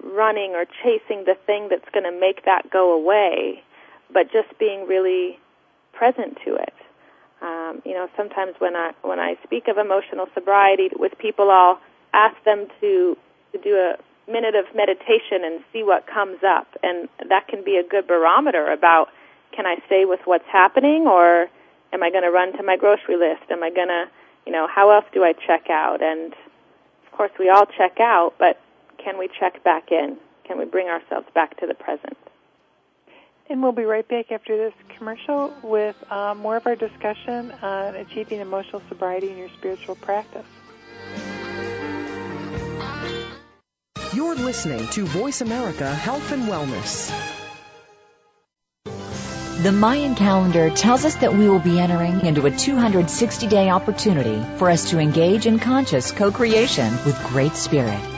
[0.03, 3.63] running or chasing the thing that's going to make that go away,
[4.13, 5.39] but just being really
[5.93, 6.73] present to it.
[7.41, 11.81] Um, you know, sometimes when I when I speak of emotional sobriety with people, I'll
[12.13, 13.17] ask them to
[13.53, 13.97] to do a
[14.31, 18.71] minute of meditation and see what comes up, and that can be a good barometer
[18.73, 19.09] about
[19.53, 21.49] can I stay with what's happening, or
[21.93, 23.51] am I going to run to my grocery list?
[23.51, 24.05] Am I going to,
[24.47, 26.03] you know, how else do I check out?
[26.03, 26.33] And
[27.07, 28.61] of course, we all check out, but
[29.03, 30.17] can we check back in?
[30.45, 32.17] Can we bring ourselves back to the present?
[33.51, 37.97] And we'll be right back after this commercial with um, more of our discussion on
[37.97, 40.45] achieving emotional sobriety in your spiritual practice.
[44.13, 47.11] You're listening to Voice America Health and Wellness.
[49.63, 54.41] The Mayan calendar tells us that we will be entering into a 260 day opportunity
[54.57, 58.18] for us to engage in conscious co creation with Great Spirit.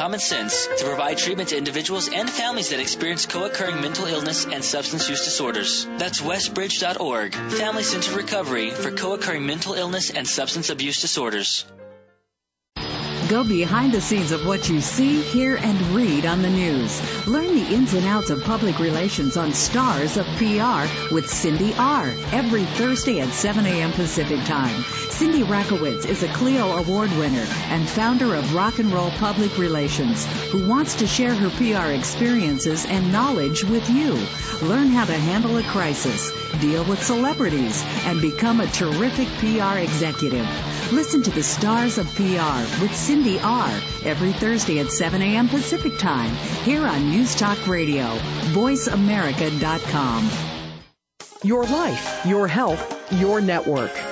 [0.00, 4.64] common sense to provide treatment to individuals and families that experience co-occurring mental illness and
[4.64, 5.86] substance use disorders.
[5.98, 11.66] That's westbridge.org, Family Centered Recovery for co-occurring mental illness and substance abuse disorders.
[13.28, 17.28] Go behind the scenes of what you see, hear, and read on the news.
[17.28, 22.06] Learn the ins and outs of public relations on Stars of PR with Cindy R.
[22.32, 23.92] every Thursday at 7 a.m.
[23.92, 24.82] Pacific Time.
[25.20, 30.24] Cindy Rakowitz is a Clio Award winner and founder of Rock and Roll Public Relations
[30.50, 34.14] who wants to share her PR experiences and knowledge with you.
[34.66, 40.48] Learn how to handle a crisis, deal with celebrities, and become a terrific PR executive.
[40.90, 43.68] Listen to the Stars of PR with Cindy R.
[44.06, 45.50] every Thursday at 7 a.m.
[45.50, 48.06] Pacific Time here on News Talk Radio,
[48.54, 50.30] VoiceAmerica.com.
[51.42, 54.09] Your life, your health, your network.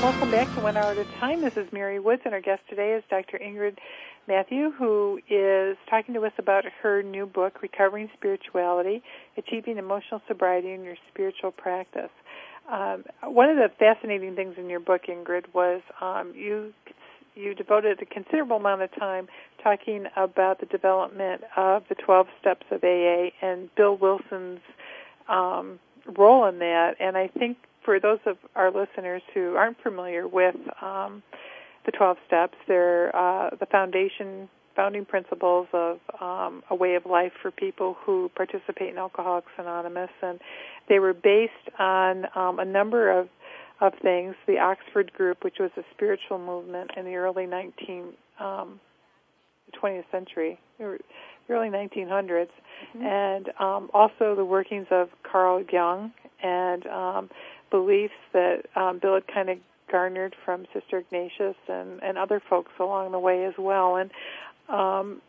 [0.00, 1.42] Welcome back to One Hour at a Time.
[1.42, 3.36] This is Mary Woods, and our guest today is Dr.
[3.36, 3.78] Ingrid
[4.28, 9.02] Mathieu, who is talking to us about her new book, Recovering Spirituality
[9.36, 12.12] Achieving Emotional Sobriety in Your Spiritual Practice.
[12.70, 16.72] Um, one of the fascinating things in your book, Ingrid, was um, you
[17.34, 19.26] you devoted a considerable amount of time
[19.64, 24.60] talking about the development of the 12 steps of AA and Bill Wilson's
[25.28, 25.80] um,
[26.16, 26.94] role in that.
[27.00, 27.56] And I think
[27.88, 31.22] for those of our listeners who aren't familiar with um,
[31.86, 34.46] the 12 steps, they're uh, the foundation
[34.76, 40.10] founding principles of um, a way of life for people who participate in Alcoholics Anonymous,
[40.20, 40.38] and
[40.90, 43.30] they were based on um, a number of
[43.80, 44.34] of things.
[44.46, 48.80] The Oxford Group, which was a spiritual movement in the early 19 um,
[49.82, 51.00] 20th century, early
[51.70, 53.02] 1900s, mm-hmm.
[53.02, 57.30] and um, also the workings of Carl Jung and um,
[57.70, 59.58] beliefs that um, Bill had kind of
[59.90, 63.96] garnered from Sister Ignatius and, and other folks along the way as well.
[63.96, 64.10] And
[64.68, 65.22] um,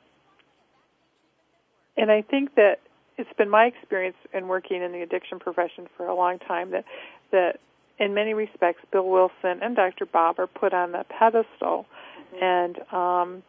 [1.95, 2.79] and I think that
[3.17, 6.85] it's been my experience in working in the addiction profession for a long time that
[7.31, 7.59] that
[7.99, 10.05] in many respects Bill Wilson and Dr.
[10.05, 11.85] Bob are put on a pedestal
[12.33, 12.43] mm-hmm.
[12.43, 13.43] and um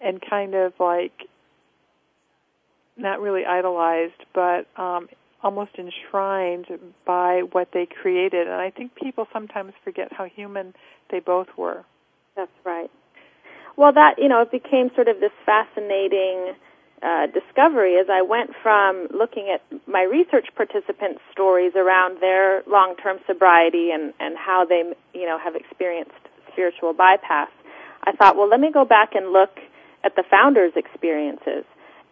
[0.00, 1.28] and kind of like
[2.96, 5.08] not really idolized but um
[5.42, 6.66] almost enshrined
[7.04, 10.74] by what they created and I think people sometimes forget how human
[11.10, 11.84] they both were.
[12.36, 12.90] That's right.
[13.76, 16.54] Well, that, you know, it became sort of this fascinating
[17.02, 23.18] uh, discovery as I went from looking at my research participants' stories around their long-term
[23.26, 26.12] sobriety and, and how they, you know, have experienced
[26.52, 27.48] spiritual bypass.
[28.04, 29.58] I thought, well, let me go back and look
[30.04, 31.64] at the founders' experiences.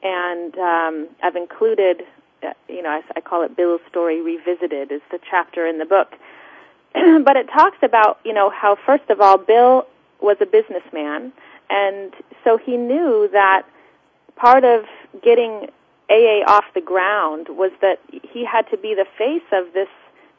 [0.03, 2.03] And um, I've included,
[2.43, 5.85] Uh, you know, I, I call it Bill's Story Revisited is the chapter in the
[5.85, 6.15] book.
[6.95, 9.87] but it talks about, you know, how first of all, Bill
[10.21, 11.33] was a businessman
[11.71, 13.63] and so he knew that
[14.37, 14.85] part of
[15.23, 15.71] getting
[16.11, 19.89] AA off the ground was that he had to be the face of this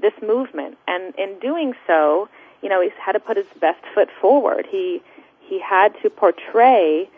[0.01, 2.27] this movement, and in doing so,
[2.63, 4.67] you know, he had to put his best foot forward.
[4.69, 5.01] He
[5.39, 7.09] he had to portray,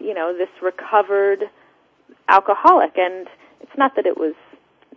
[0.00, 1.50] you know, this recovered
[2.28, 3.26] alcoholic, and
[3.60, 4.34] it's not that it was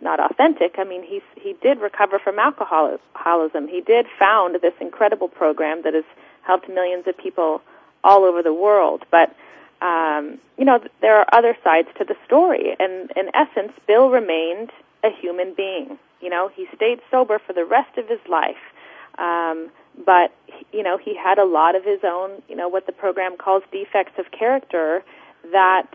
[0.00, 0.76] not authentic.
[0.78, 3.68] I mean, he he did recover from alcoholism.
[3.68, 6.04] He did found this incredible program that has
[6.42, 7.62] helped millions of people
[8.04, 9.04] all over the world.
[9.10, 9.34] But
[9.80, 14.70] um, you know, there are other sides to the story, and in essence, Bill remained
[15.04, 15.98] a human being.
[16.20, 18.56] You know, he stayed sober for the rest of his life,
[19.18, 19.70] um,
[20.04, 20.32] but
[20.72, 23.62] you know, he had a lot of his own, you know, what the program calls
[23.70, 25.04] defects of character
[25.52, 25.88] that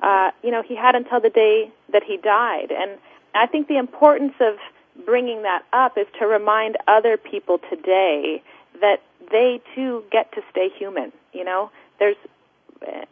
[0.00, 2.98] uh, you know he had until the day that he died, and
[3.34, 4.56] I think the importance of
[5.04, 8.42] bringing that up is to remind other people today
[8.80, 11.12] that they too get to stay human.
[11.32, 12.16] You know, there's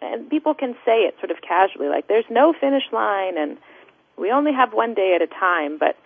[0.01, 3.59] and people can say it sort of casually, like there's no finish line, and
[4.17, 5.97] we only have one day at a time, but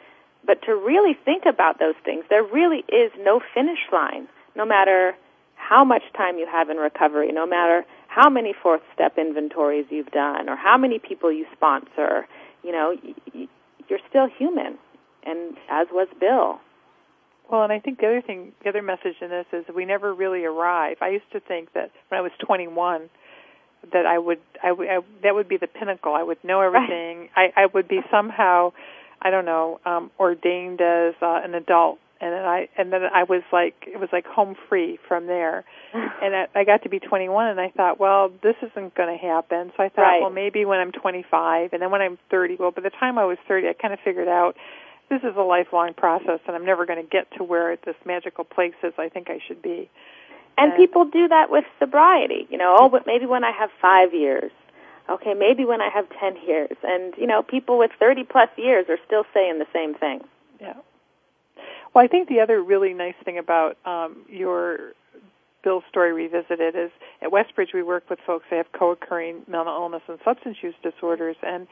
[0.44, 5.16] but to really think about those things, there really is no finish line, no matter
[5.56, 7.84] how much time you have in recovery, no matter
[8.16, 12.26] how many fourth step inventories you've done or how many people you sponsor,
[12.64, 12.96] you know,
[13.88, 14.78] you're still human.
[15.24, 16.58] And as was Bill.
[17.50, 20.14] Well, and I think the other thing, the other message in this is we never
[20.14, 20.96] really arrive.
[21.02, 23.10] I used to think that when I was 21,
[23.92, 26.14] that I would, I, would, I that would be the pinnacle.
[26.14, 27.28] I would know everything.
[27.36, 27.52] Right.
[27.54, 28.72] I, I would be somehow,
[29.20, 33.24] I don't know, um, ordained as uh, an adult, and then I, and then I
[33.24, 35.64] was like, it was like home free from there.
[35.92, 39.22] and I, I got to be 21, and I thought, well, this isn't going to
[39.22, 39.72] happen.
[39.76, 40.20] So I thought, right.
[40.22, 42.56] well, maybe when I'm 25, and then when I'm 30.
[42.58, 44.56] Well, by the time I was 30, I kind of figured out
[45.08, 48.44] this is a lifelong process, and I'm never going to get to where this magical
[48.44, 49.90] place is I think I should be.
[50.58, 52.46] And, and people do that with sobriety.
[52.50, 54.50] You know, oh, but maybe when I have five years.
[55.08, 56.76] Okay, maybe when I have ten years.
[56.82, 60.22] And you know, people with thirty plus years are still saying the same thing.
[60.60, 60.74] Yeah.
[61.96, 64.92] Well, I think the other really nice thing about um, your
[65.66, 70.02] Bill's story revisited is at Westbridge we work with folks that have co-occurring mental illness
[70.06, 71.66] and substance use disorders, and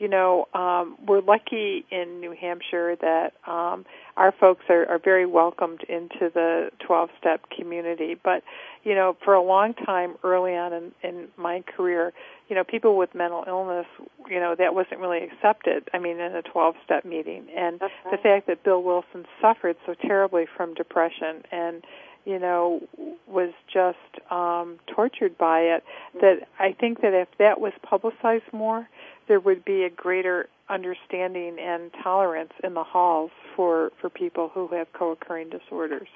[0.00, 3.84] you know, um, we're lucky in New Hampshire that um,
[4.16, 8.14] our folks are, are very welcomed into the 12 step community.
[8.14, 8.42] But,
[8.82, 12.14] you know, for a long time early on in, in my career,
[12.48, 13.84] you know, people with mental illness,
[14.26, 17.48] you know, that wasn't really accepted, I mean, in a 12 step meeting.
[17.54, 17.90] And right.
[18.10, 21.84] the fact that Bill Wilson suffered so terribly from depression and,
[22.24, 22.80] you know,
[23.26, 23.98] was just
[24.30, 25.84] um, tortured by it,
[26.20, 28.88] that I think that if that was publicized more,
[29.28, 34.68] there would be a greater understanding and tolerance in the halls for for people who
[34.68, 36.08] have co-occurring disorders.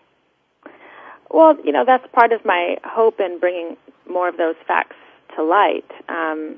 [1.31, 3.77] Well, you know that's part of my hope in bringing
[4.09, 4.97] more of those facts
[5.37, 5.91] to light.
[6.09, 6.57] Um,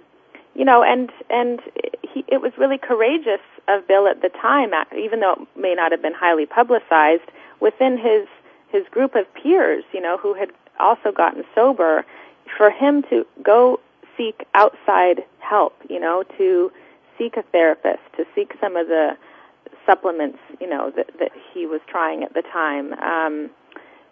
[0.54, 1.60] you know, and and
[2.02, 5.92] he, it was really courageous of Bill at the time, even though it may not
[5.92, 7.30] have been highly publicized
[7.60, 8.26] within his
[8.68, 9.84] his group of peers.
[9.92, 12.04] You know, who had also gotten sober,
[12.56, 13.80] for him to go
[14.16, 16.72] seek outside help, you know, to
[17.18, 19.16] seek a therapist, to seek some of the
[19.84, 22.92] supplements, you know, that, that he was trying at the time.
[22.94, 23.50] Um,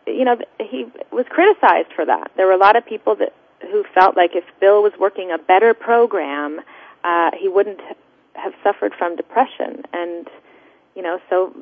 [0.06, 2.30] you know, he was criticized for that.
[2.36, 3.34] There were a lot of people that
[3.70, 6.60] who felt like if Bill was working a better program,
[7.02, 7.80] uh, he wouldn't
[8.34, 9.84] have suffered from depression.
[9.92, 10.28] And
[10.94, 11.54] you know, so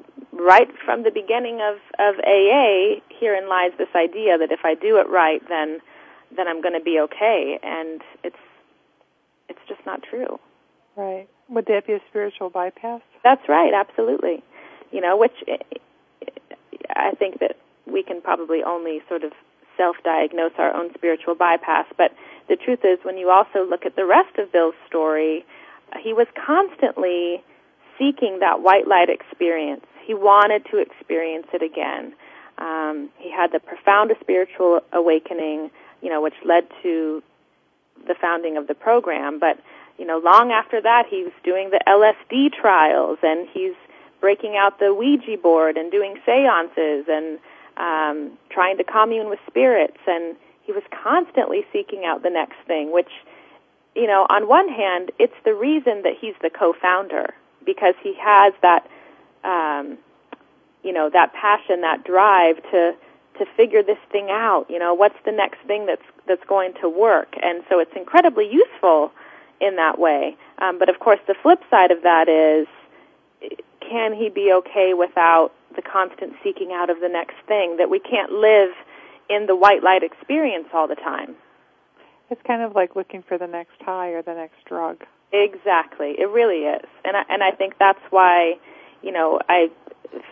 [0.43, 4.99] right from the beginning of of AA, herein lies this idea that if I do
[4.99, 5.81] it right, then
[6.37, 7.59] then I'm going to be okay.
[7.63, 8.37] And it's
[9.49, 10.39] it's just not true.
[10.97, 11.29] Right.
[11.49, 13.01] Would that be a spiritual bypass?
[13.25, 13.73] That's right.
[13.75, 14.43] Absolutely.
[14.91, 15.57] You know, which eh,
[16.91, 19.33] I think that we can probably only sort of
[19.77, 21.87] self-diagnose our own spiritual bypass.
[21.97, 22.13] But
[22.49, 25.45] the truth is, when you also look at the rest of Bill's story,
[26.01, 27.43] he was constantly
[27.99, 29.85] seeking that white light experience.
[30.05, 32.15] He wanted to experience it again.
[32.59, 35.71] Um, he had the profoundest spiritual awakening
[36.03, 37.23] you know, which led to
[38.07, 39.39] the founding of the program.
[39.39, 39.59] But,
[39.99, 43.75] you know, long after that, he was doing the LSD trials and he's
[44.21, 47.39] breaking out the Ouija board and doing seances and
[47.77, 49.99] um, trying to commune with spirits.
[50.07, 53.11] And he was constantly seeking out the next thing, which,
[53.95, 57.33] you know, on one hand, it's the reason that he's the co-founder
[57.65, 58.89] because he has that,
[59.45, 59.99] um,
[60.83, 62.95] you know, that passion, that drive to
[63.39, 64.67] to figure this thing out.
[64.69, 67.35] You know, what's the next thing that's that's going to work?
[67.43, 69.13] And so it's incredibly useful
[69.61, 70.37] in that way.
[70.59, 72.67] Um, but of course, the flip side of that is,
[73.81, 77.77] can he be okay without the constant seeking out of the next thing?
[77.79, 78.71] That we can't live
[79.31, 81.35] in the white light experience all the time.
[82.31, 85.05] It's kind of like looking for the next high or the next drug.
[85.33, 88.59] Exactly, it really is, and I, and I think that's why,
[89.03, 89.71] you know, I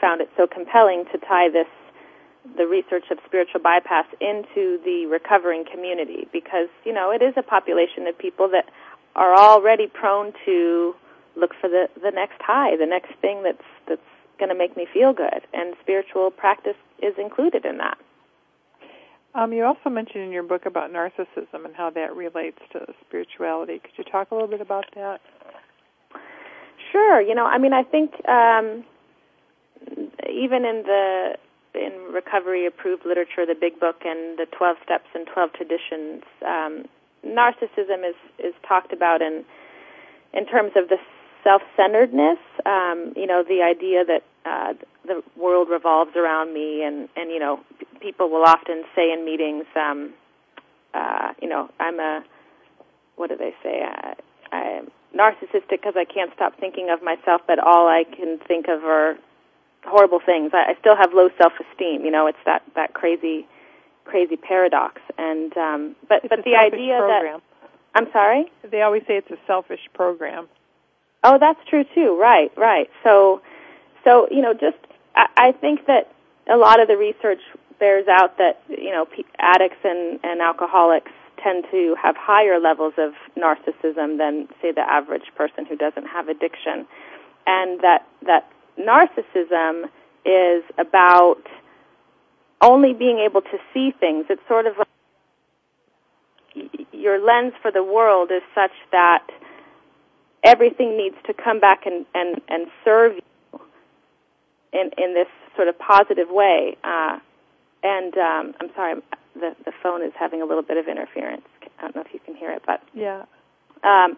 [0.01, 1.67] found it so compelling to tie this
[2.57, 7.43] the research of spiritual bypass into the recovering community because, you know, it is a
[7.43, 8.65] population of people that
[9.15, 10.95] are already prone to
[11.37, 14.01] look for the, the next high, the next thing that's, that's
[14.39, 15.47] going to make me feel good.
[15.53, 17.99] And spiritual practice is included in that.
[19.35, 23.79] Um, you also mentioned in your book about narcissism and how that relates to spirituality.
[23.79, 25.21] Could you talk a little bit about that?
[26.91, 27.21] Sure.
[27.21, 28.85] You know, I mean, I think um,
[30.29, 31.37] even in the
[31.75, 36.85] in recovery approved literature, the Big Book and the 12 Steps and 12 Traditions, um,
[37.25, 39.45] narcissism is, is talked about in,
[40.33, 40.97] in terms of the
[41.45, 44.75] self-centeredness, um, you know, the idea that uh,
[45.07, 47.61] the world revolves around me and, and you know,
[48.01, 50.13] people will often say in meetings, um,
[50.93, 52.25] uh, you know, I'm a,
[53.17, 53.83] what do they say?
[53.83, 54.15] I,
[54.53, 54.83] I,
[55.17, 59.17] narcissistic because I can't stop thinking of myself, but all I can think of are
[59.85, 60.51] horrible things.
[60.55, 62.05] I, I still have low self-esteem.
[62.05, 63.47] You know, it's that that crazy,
[64.05, 65.01] crazy paradox.
[65.19, 67.35] And um, but it's but the idea program.
[67.35, 67.43] that
[67.95, 68.51] I'm sorry.
[68.71, 70.49] They always say it's a selfish program.
[71.23, 72.19] Oh, that's true too.
[72.19, 72.91] Right, right.
[73.05, 73.43] So,
[74.05, 74.79] so you know, just
[75.15, 76.13] I, I think that
[76.49, 77.41] a lot of the research
[77.79, 79.07] bears out that you know
[79.39, 85.31] addicts and and alcoholics tend to have higher levels of narcissism than say the average
[85.37, 86.87] person who doesn't have addiction,
[87.47, 89.85] and that that narcissism
[90.25, 91.43] is about
[92.61, 94.27] only being able to see things.
[94.29, 94.87] It's sort of like
[96.93, 99.27] your lens for the world is such that
[100.43, 103.61] everything needs to come back and, and, and serve you
[104.73, 106.77] in, in this sort of positive way.
[106.85, 107.19] Uh,
[107.83, 109.01] and um, I'm sorry,
[109.35, 111.43] the, the phone is having a little bit of interference.
[111.79, 113.25] I don't know if you can hear it, but Yeah.
[113.83, 114.17] um,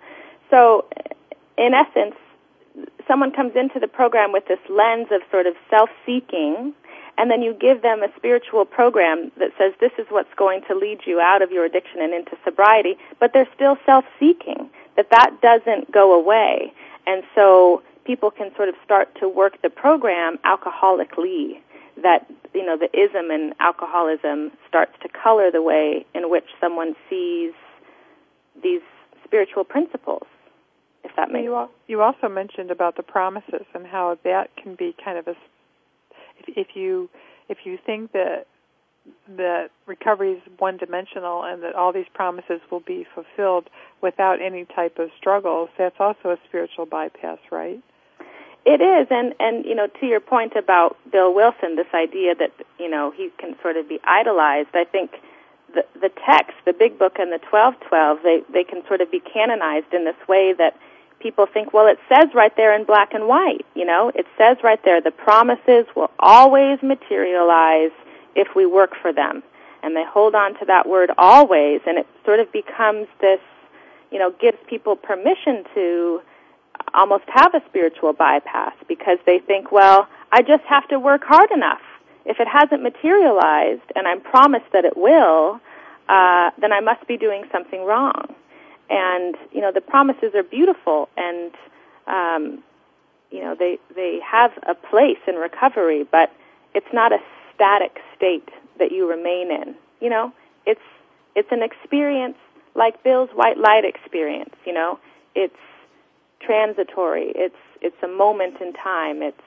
[0.51, 0.87] so,
[1.57, 2.15] in essence,
[3.07, 6.75] someone comes into the program with this lens of sort of self-seeking,
[7.19, 10.75] and then you give them a spiritual program that says this is what's going to
[10.75, 14.71] lead you out of your addiction and into sobriety, but they're still self-seeking.
[14.97, 16.73] That that doesn't go away,
[17.07, 21.61] and so people can sort of start to work the program alcoholically.
[22.03, 26.95] That you know the ism in alcoholism starts to color the way in which someone
[27.09, 27.53] sees
[28.63, 28.83] these
[29.25, 30.27] spiritual principles,
[31.05, 34.75] if that makes You, al- you also mentioned about the promises and how that can
[34.75, 35.35] be kind of a.
[36.39, 37.09] If, if you
[37.49, 38.47] if you think that
[39.37, 43.69] that recovery is one dimensional and that all these promises will be fulfilled
[44.01, 47.83] without any type of struggles, that's also a spiritual bypass, right?
[48.65, 52.53] It is, and and you know, to your point about Bill Wilson, this idea that
[52.79, 54.71] you know he can sort of be idolized.
[54.75, 55.21] I think
[55.75, 59.11] the the text, the Big Book, and the Twelve Twelve, they they can sort of
[59.11, 60.77] be canonized in this way that
[61.19, 63.65] people think, well, it says right there in black and white.
[63.75, 67.93] You know, it says right there the promises will always materialize
[68.37, 69.43] if we work for them,
[69.83, 73.41] and they hold on to that word always, and it sort of becomes this,
[74.13, 76.23] you know, gives people permission to
[76.95, 81.51] almost have a spiritual bypass because they think, well, I just have to work hard
[81.51, 81.81] enough.
[82.25, 85.61] If it hasn't materialized and I'm promised that it will,
[86.09, 88.35] uh, then I must be doing something wrong.
[88.91, 91.53] And you know, the promises are beautiful, and
[92.07, 92.63] um,
[93.31, 96.31] you know, they they have a place in recovery, but
[96.75, 97.19] it's not a
[97.55, 99.75] static state that you remain in.
[100.01, 100.33] You know,
[100.67, 100.81] it's
[101.35, 102.37] it's an experience
[102.75, 104.55] like Bill's white light experience.
[104.67, 104.99] You know,
[105.35, 105.57] it's
[106.45, 107.33] transitory.
[107.35, 109.23] It's it's a moment in time.
[109.23, 109.41] It's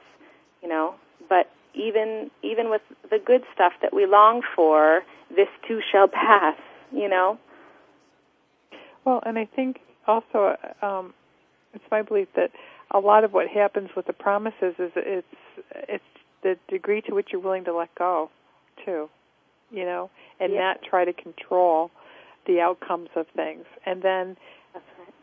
[0.62, 0.96] you know,
[1.30, 5.04] but even even with the good stuff that we long for,
[5.36, 6.56] this too shall pass.
[6.92, 7.38] You know.
[9.04, 11.14] Well, and I think also um,
[11.74, 12.52] it's my belief that
[12.92, 15.28] a lot of what happens with the promises is it's
[15.74, 16.04] it's
[16.44, 18.30] the degree to which you're willing to let go,
[18.86, 19.10] too,
[19.72, 20.60] you know, and Yeah.
[20.60, 21.90] not try to control
[22.46, 23.66] the outcomes of things.
[23.86, 24.38] And then.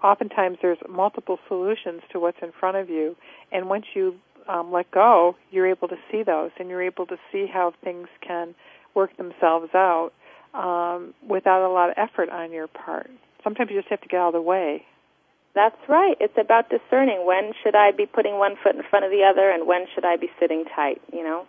[0.03, 3.17] Oftentimes there's multiple solutions to what's in front of you,
[3.51, 4.17] and once you
[4.49, 8.09] um, let go, you're able to see those, and you're able to see how things
[8.27, 8.55] can
[8.95, 10.11] work themselves out
[10.55, 13.11] um, without a lot of effort on your part.
[13.45, 14.85] Sometimes you just have to get out of the way.
[15.55, 16.17] That's right.
[16.21, 19.51] It's about discerning when should I be putting one foot in front of the other
[19.51, 21.47] and when should I be sitting tight, you know?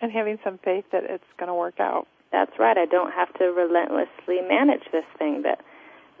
[0.00, 2.06] and having some faith that it's going to work out.
[2.30, 2.76] That's right.
[2.76, 5.60] I don't have to relentlessly manage this thing that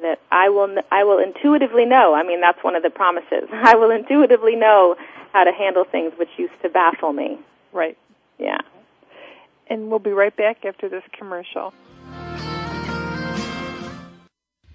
[0.00, 2.14] that I will I will intuitively know.
[2.14, 3.48] I mean, that's one of the promises.
[3.52, 4.96] I will intuitively know
[5.32, 7.38] how to handle things which used to baffle me.
[7.72, 7.98] Right.
[8.38, 8.58] Yeah.
[9.68, 11.74] And we'll be right back after this commercial.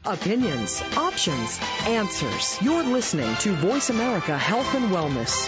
[0.06, 2.62] Opinions, options, answers.
[2.62, 5.48] You're listening to Voice America Health and Wellness.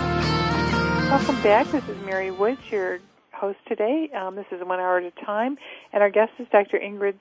[1.10, 1.72] Welcome back.
[1.72, 3.00] This is Mary Woods, your
[3.32, 4.12] host today.
[4.16, 5.58] Um, this is One Hour at a Time,
[5.92, 6.78] and our guest is Dr.
[6.78, 7.16] Ingrid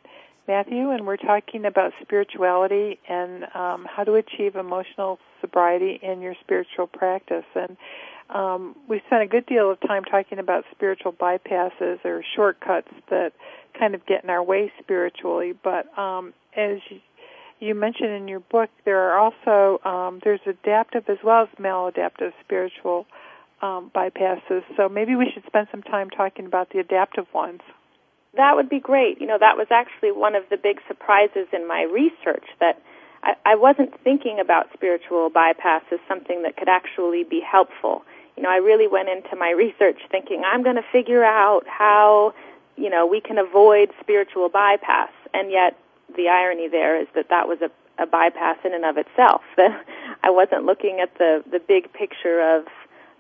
[0.49, 6.35] Mathieu, and we're talking about spirituality and um, how to achieve emotional sobriety in your
[6.41, 7.45] spiritual practice.
[7.55, 7.77] And
[8.29, 13.33] um, we spent a good deal of time talking about spiritual bypasses or shortcuts that
[13.79, 15.53] kind of get in our way spiritually.
[15.53, 16.79] But um, as
[17.61, 22.33] you, mentioned in your book, there are also um, there's adaptive as well as maladaptive
[22.45, 23.07] spiritual
[23.61, 24.63] um, bypasses.
[24.77, 27.61] So maybe we should spend some time talking about the adaptive ones.
[28.35, 29.21] That would be great.
[29.21, 32.81] You know, that was actually one of the big surprises in my research that
[33.23, 38.05] I, I wasn't thinking about spiritual bypass as something that could actually be helpful.
[38.37, 42.35] You know, I really went into my research thinking I'm going to figure out how,
[42.77, 45.11] you know, we can avoid spiritual bypass.
[45.35, 45.77] And yet
[46.17, 47.71] the irony there is that that was a,
[48.03, 49.43] a bypass in and of itself.
[49.59, 49.85] That
[50.23, 52.65] I wasn't looking at the, the big picture of,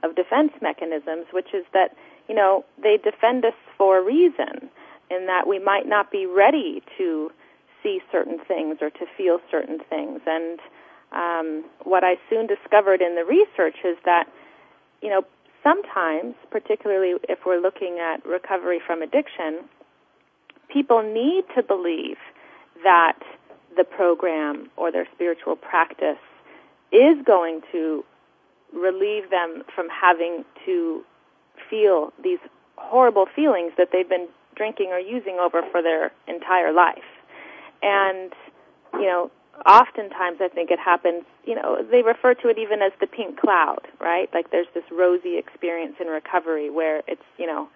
[0.02, 1.94] of defense mechanisms, which is that,
[2.30, 4.70] you know, they defend us for a reason
[5.12, 7.30] in that we might not be ready to
[7.82, 10.20] see certain things or to feel certain things.
[10.26, 10.60] And
[11.12, 14.24] um, what I soon discovered in the research is that,
[15.02, 15.22] you know,
[15.62, 19.60] sometimes, particularly if we're looking at recovery from addiction,
[20.68, 22.16] people need to believe
[22.82, 23.18] that
[23.76, 26.22] the program or their spiritual practice
[26.90, 28.04] is going to
[28.72, 31.02] relieve them from having to
[31.68, 32.38] feel these
[32.76, 36.98] horrible feelings that they've been drinking or using over for their entire life.
[37.82, 38.32] And,
[38.94, 39.30] you know,
[39.66, 43.38] oftentimes I think it happens, you know, they refer to it even as the pink
[43.38, 44.28] cloud, right?
[44.32, 47.68] Like there's this rosy experience in recovery where it's, you know,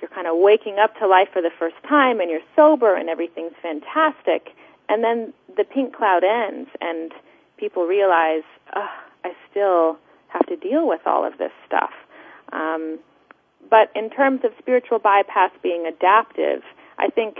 [0.00, 3.08] you're kind of waking up to life for the first time and you're sober and
[3.08, 4.50] everything's fantastic.
[4.88, 7.12] And then the pink cloud ends and
[7.58, 8.42] people realize,
[8.74, 8.88] oh,
[9.24, 9.98] I still
[10.28, 11.90] have to deal with all of this stuff.
[12.52, 12.98] Um,
[13.70, 16.62] but in terms of spiritual bypass being adaptive,
[16.98, 17.38] I think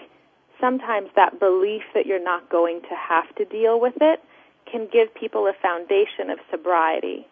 [0.60, 4.22] sometimes that belief that you're not going to have to deal with it
[4.70, 7.26] can give people a foundation of sobriety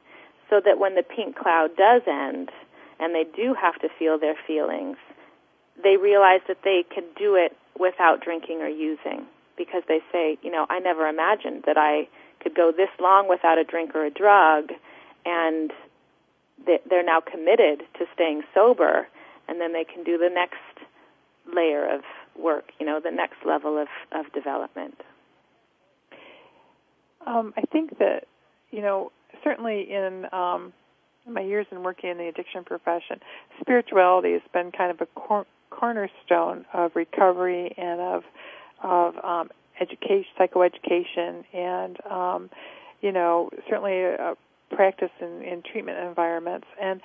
[0.51, 2.51] so that when the pink cloud does end
[2.99, 4.97] and they do have to feel their feelings,
[5.83, 9.25] they realize that they can do it without drinking or using
[9.57, 12.09] because they say, you know, I never imagined that I
[12.41, 14.73] could go this long without a drink or a drug
[15.25, 15.73] and
[16.67, 19.09] they're now committed to staying sober,
[19.49, 20.57] and then they can do the next
[21.55, 22.03] layer of
[22.39, 25.01] work, you know, the next level of, of development.
[27.27, 28.25] Um, I think that,
[28.71, 30.73] you know, certainly in um,
[31.27, 33.21] my years in working in the addiction profession,
[33.61, 38.23] spirituality has been kind of a cor- cornerstone of recovery and of
[38.83, 39.51] of um,
[39.81, 42.51] education, psychoeducation, and um,
[43.01, 44.35] you know, certainly a,
[44.71, 46.67] practice in, in treatment environments.
[46.81, 47.01] And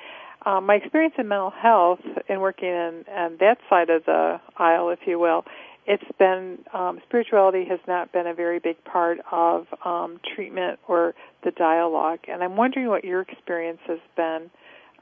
[0.45, 4.89] um, my experience in mental health and working in, on that side of the aisle,
[4.89, 5.45] if you will,
[5.85, 11.13] it's been um, spirituality has not been a very big part of um, treatment or
[11.43, 12.19] the dialogue.
[12.27, 14.49] And I'm wondering what your experience has been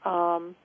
[0.04, 0.56] um,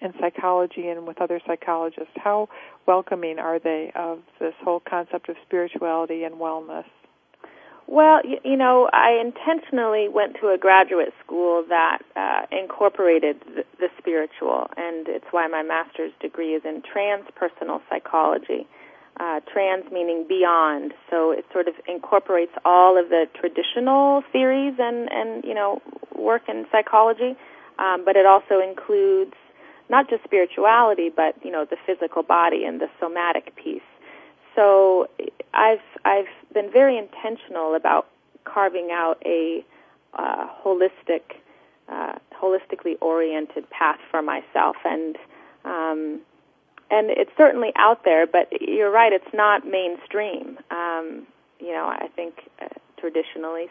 [0.00, 2.12] in psychology and with other psychologists.
[2.16, 2.48] How
[2.86, 6.84] welcoming are they of this whole concept of spirituality and wellness?
[7.86, 13.64] Well, you, you know, I intentionally went to a graduate school that uh, incorporated the,
[13.78, 18.66] the spiritual, and it's why my master's degree is in transpersonal psychology.
[19.20, 25.08] Uh, trans meaning beyond, so it sort of incorporates all of the traditional theories and
[25.12, 25.80] and you know
[26.16, 27.36] work in psychology,
[27.78, 29.34] um, but it also includes
[29.88, 33.82] not just spirituality, but you know the physical body and the somatic piece
[34.54, 35.08] so
[35.52, 38.06] I've I've been very intentional about
[38.44, 39.64] carving out a
[40.14, 41.22] uh, holistic
[41.88, 45.16] uh, holistically oriented path for myself, and
[45.64, 46.20] um,
[46.90, 48.26] and it's certainly out there.
[48.26, 50.58] But you're right; it's not mainstream.
[50.70, 51.26] Um,
[51.60, 53.66] you know, I think uh, traditionally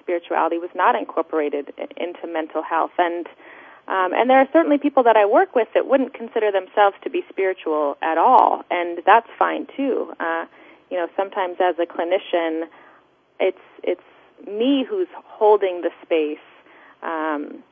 [0.00, 3.26] spirituality was not incorporated into mental health, and
[3.88, 7.10] um, and there are certainly people that I work with that wouldn't consider themselves to
[7.10, 10.12] be spiritual at all, and that's fine too.
[10.20, 10.46] Uh,
[10.90, 12.68] you know, sometimes as a clinician,
[13.40, 14.02] it's it's
[14.46, 16.38] me who's holding the space,
[17.02, 17.62] um,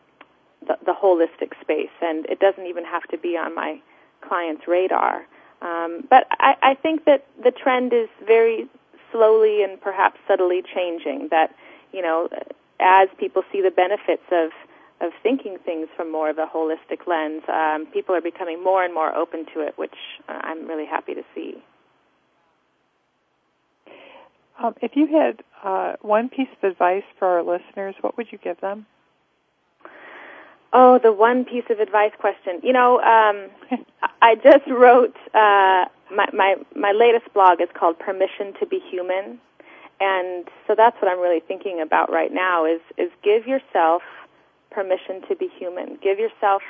[0.66, 3.80] the, the holistic space, and it doesn't even have to be on my
[4.20, 5.26] client's radar.
[5.62, 8.68] Um, but I, I think that the trend is very
[9.12, 11.28] slowly and perhaps subtly changing.
[11.30, 11.54] That
[11.92, 12.28] you know,
[12.80, 14.50] as people see the benefits of
[15.00, 18.92] of thinking things from more of a holistic lens, um, people are becoming more and
[18.92, 19.94] more open to it, which
[20.28, 21.62] uh, I'm really happy to see.
[24.62, 28.38] Um, if you had uh, one piece of advice for our listeners, what would you
[28.38, 28.86] give them?
[30.72, 32.60] Oh, the one piece of advice question.
[32.62, 33.50] You know, um,
[34.22, 39.40] I just wrote uh, my, my my latest blog is called "Permission to Be Human,"
[39.98, 42.66] and so that's what I'm really thinking about right now.
[42.66, 44.02] Is is give yourself
[44.70, 45.98] permission to be human.
[46.02, 46.62] Give yourself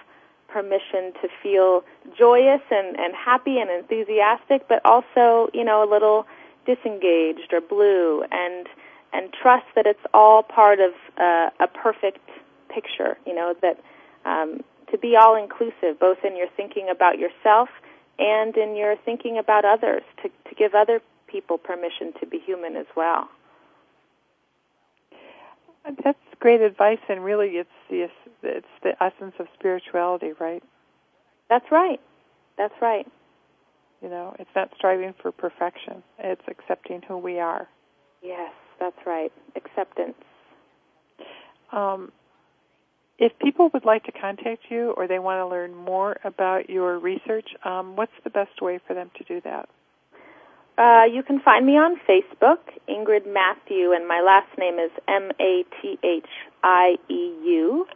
[0.49, 1.85] permission to feel
[2.19, 6.27] joyous and, and happy and enthusiastic, but also, you know, a little
[6.67, 8.67] disengaged or blue and
[9.13, 12.29] and trust that it's all part of uh, a perfect
[12.69, 13.81] picture, you know, that
[14.25, 17.69] um, to be all inclusive, both in your thinking about yourself
[18.21, 22.77] and in your thinking about others, to, to give other people permission to be human
[22.77, 23.29] as well.
[25.85, 28.09] That's great advice, and really, it's the
[28.43, 30.63] it's the essence of spirituality, right?
[31.49, 32.01] That's right.
[32.57, 33.07] That's right.
[34.03, 37.69] You know, it's not striving for perfection; it's accepting who we are.
[38.23, 39.33] Yes, that's right.
[39.57, 40.15] Acceptance.
[41.73, 42.13] Um,
[43.19, 46.99] if people would like to contact you or they want to learn more about your
[46.99, 49.69] research, um, what's the best way for them to do that?
[50.81, 52.57] Uh, you can find me on Facebook,
[52.89, 56.25] Ingrid Mathieu, and my last name is M A T H
[56.65, 57.87] I E U.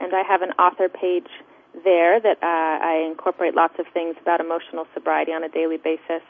[0.00, 1.28] And I have an author page
[1.84, 6.22] there that uh, I incorporate lots of things about emotional sobriety on a daily basis.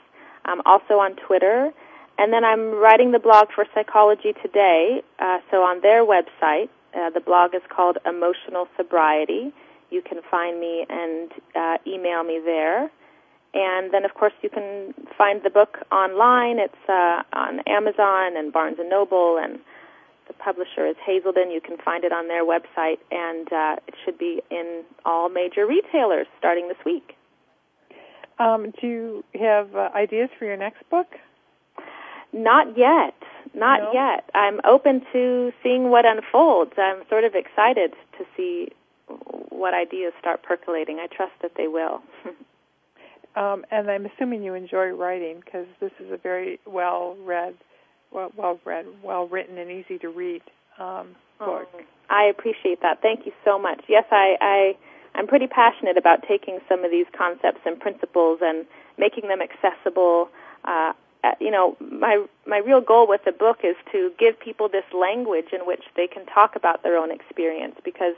[0.44, 1.72] I'm also on Twitter.
[2.18, 5.02] And then I'm writing the blog for Psychology Today.
[5.18, 9.50] Uh, so on their website, uh, the blog is called Emotional Sobriety.
[9.90, 12.90] You can find me and uh, email me there.
[13.54, 16.58] And then, of course, you can find the book online.
[16.58, 19.58] It's uh, on Amazon and Barnes and Noble, and
[20.26, 21.50] the publisher is Hazelden.
[21.50, 25.66] You can find it on their website, and uh, it should be in all major
[25.66, 27.14] retailers starting this week.
[28.38, 31.08] Um, do you have uh, ideas for your next book?
[32.32, 33.14] Not yet.
[33.54, 33.92] Not no?
[33.92, 34.30] yet.
[34.34, 36.72] I'm open to seeing what unfolds.
[36.78, 38.68] I'm sort of excited to see
[39.50, 40.98] what ideas start percolating.
[40.98, 42.02] I trust that they will.
[43.34, 47.54] Um, and I'm assuming you enjoy writing because this is a very well read,
[48.10, 50.42] well, well read, well written, and easy to read
[50.78, 51.68] um, book.
[51.74, 51.80] Oh,
[52.10, 53.00] I appreciate that.
[53.00, 53.80] Thank you so much.
[53.88, 54.76] Yes, I, I
[55.14, 58.66] I'm pretty passionate about taking some of these concepts and principles and
[58.98, 60.28] making them accessible.
[60.64, 60.92] Uh,
[61.40, 65.52] you know, my my real goal with the book is to give people this language
[65.52, 68.14] in which they can talk about their own experience because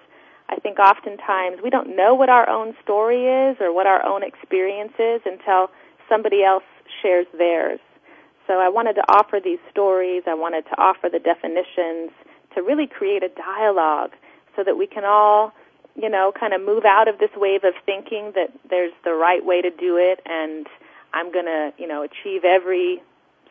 [0.49, 4.23] I think oftentimes we don't know what our own story is or what our own
[4.23, 5.71] experience is until
[6.09, 6.65] somebody else
[7.03, 7.81] shares theirs.
[8.47, 12.11] So I wanted to offer these stories, I wanted to offer the definitions
[12.55, 14.13] to really create a dialogue
[14.55, 15.53] so that we can all,
[15.97, 19.45] you know, kind of move out of this wave of thinking that there's the right
[19.45, 20.67] way to do it and
[21.15, 23.03] I'm going to, you know, achieve every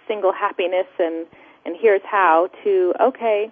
[0.08, 1.26] single happiness and
[1.66, 3.50] and here's how to okay,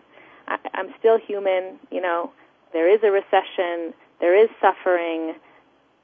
[0.47, 2.31] I, I'm still human, you know,
[2.73, 5.35] there is a recession, there is suffering,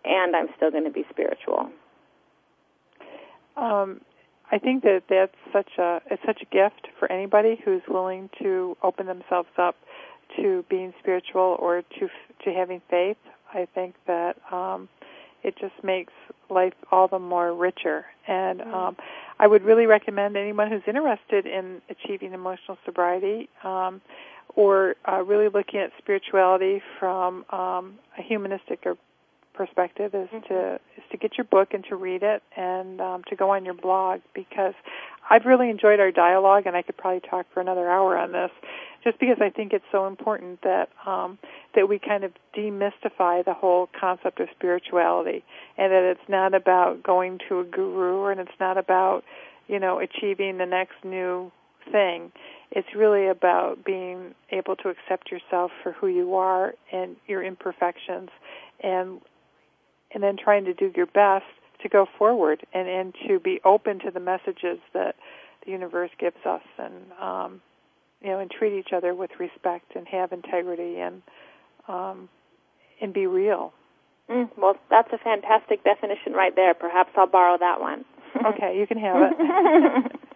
[0.06, 1.70] and I'm still going to be spiritual.
[3.56, 4.02] Um,
[4.52, 8.78] I think that that's such a it's such a gift for anybody who's willing to
[8.82, 9.76] open themselves up
[10.38, 12.10] to being spiritual or to
[12.46, 13.18] to having faith.
[13.54, 14.88] I think that um,
[15.44, 16.14] it just makes
[16.50, 18.06] life all the more richer.
[18.28, 18.74] And mm-hmm.
[18.74, 18.98] um,
[19.40, 23.50] I would really recommend anyone who's interested in achieving emotional sobriety.
[23.64, 24.02] Um,
[24.58, 28.98] or uh, really looking at spirituality from um, a humanistic or
[29.54, 30.54] perspective is mm-hmm.
[30.54, 33.66] to is to get your book and to read it and um, to go on
[33.66, 34.74] your blog because
[35.30, 38.52] I've really enjoyed our dialogue and I could probably talk for another hour on this
[39.04, 41.38] just because I think it's so important that um,
[41.76, 45.44] that we kind of demystify the whole concept of spirituality
[45.78, 49.24] and that it's not about going to a guru and it's not about
[49.68, 51.52] you know achieving the next new
[51.92, 52.32] thing
[52.72, 58.30] it's really about being able to accept yourself for who you are and your imperfections
[58.82, 59.22] and
[60.14, 61.46] and then trying to do your best
[61.82, 65.16] to go forward and and to be open to the messages that
[65.66, 67.62] the universe gives us and um
[68.22, 71.22] you know and treat each other with respect and have integrity and
[71.88, 72.30] um
[73.00, 73.74] and be real.
[74.30, 76.74] Mm, well that's a fantastic definition right there.
[76.74, 78.04] Perhaps i'll borrow that one.
[78.46, 80.27] Okay you can have it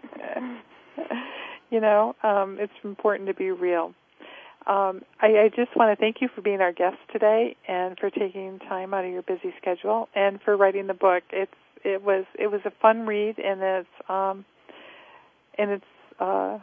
[1.72, 3.94] you know um it's important to be real
[4.68, 8.12] um, I, I just want to thank you for being our guest today and for
[8.12, 11.24] taking time out of your busy schedule and for writing the book.
[11.32, 11.52] It's
[11.84, 14.46] it was it was a fun read and it's um,
[15.58, 15.86] and it's
[16.20, 16.60] uh,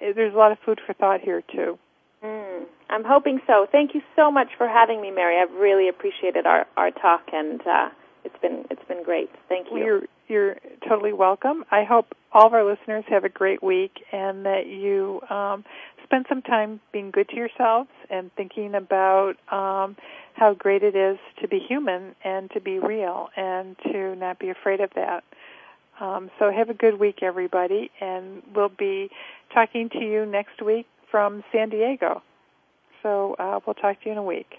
[0.00, 1.78] it, there's a lot of food for thought here too.
[2.22, 3.66] Mm, I'm hoping so.
[3.70, 5.40] Thank you so much for having me, Mary.
[5.40, 7.88] I've really appreciated our our talk and uh,
[8.24, 9.30] it's been it's been great.
[9.48, 9.72] Thank you.
[9.74, 10.56] Well, you're you're
[10.88, 11.64] totally welcome.
[11.70, 15.64] I hope all of our listeners have a great week and that you um,
[16.04, 19.96] spend some time being good to yourselves and thinking about um,
[20.34, 24.50] how great it is to be human and to be real and to not be
[24.50, 25.24] afraid of that.
[26.00, 29.10] Um, so have a good week, everybody, and we'll be
[29.52, 32.22] talking to you next week from San Diego.
[33.02, 34.58] So uh, we'll talk to you in a week.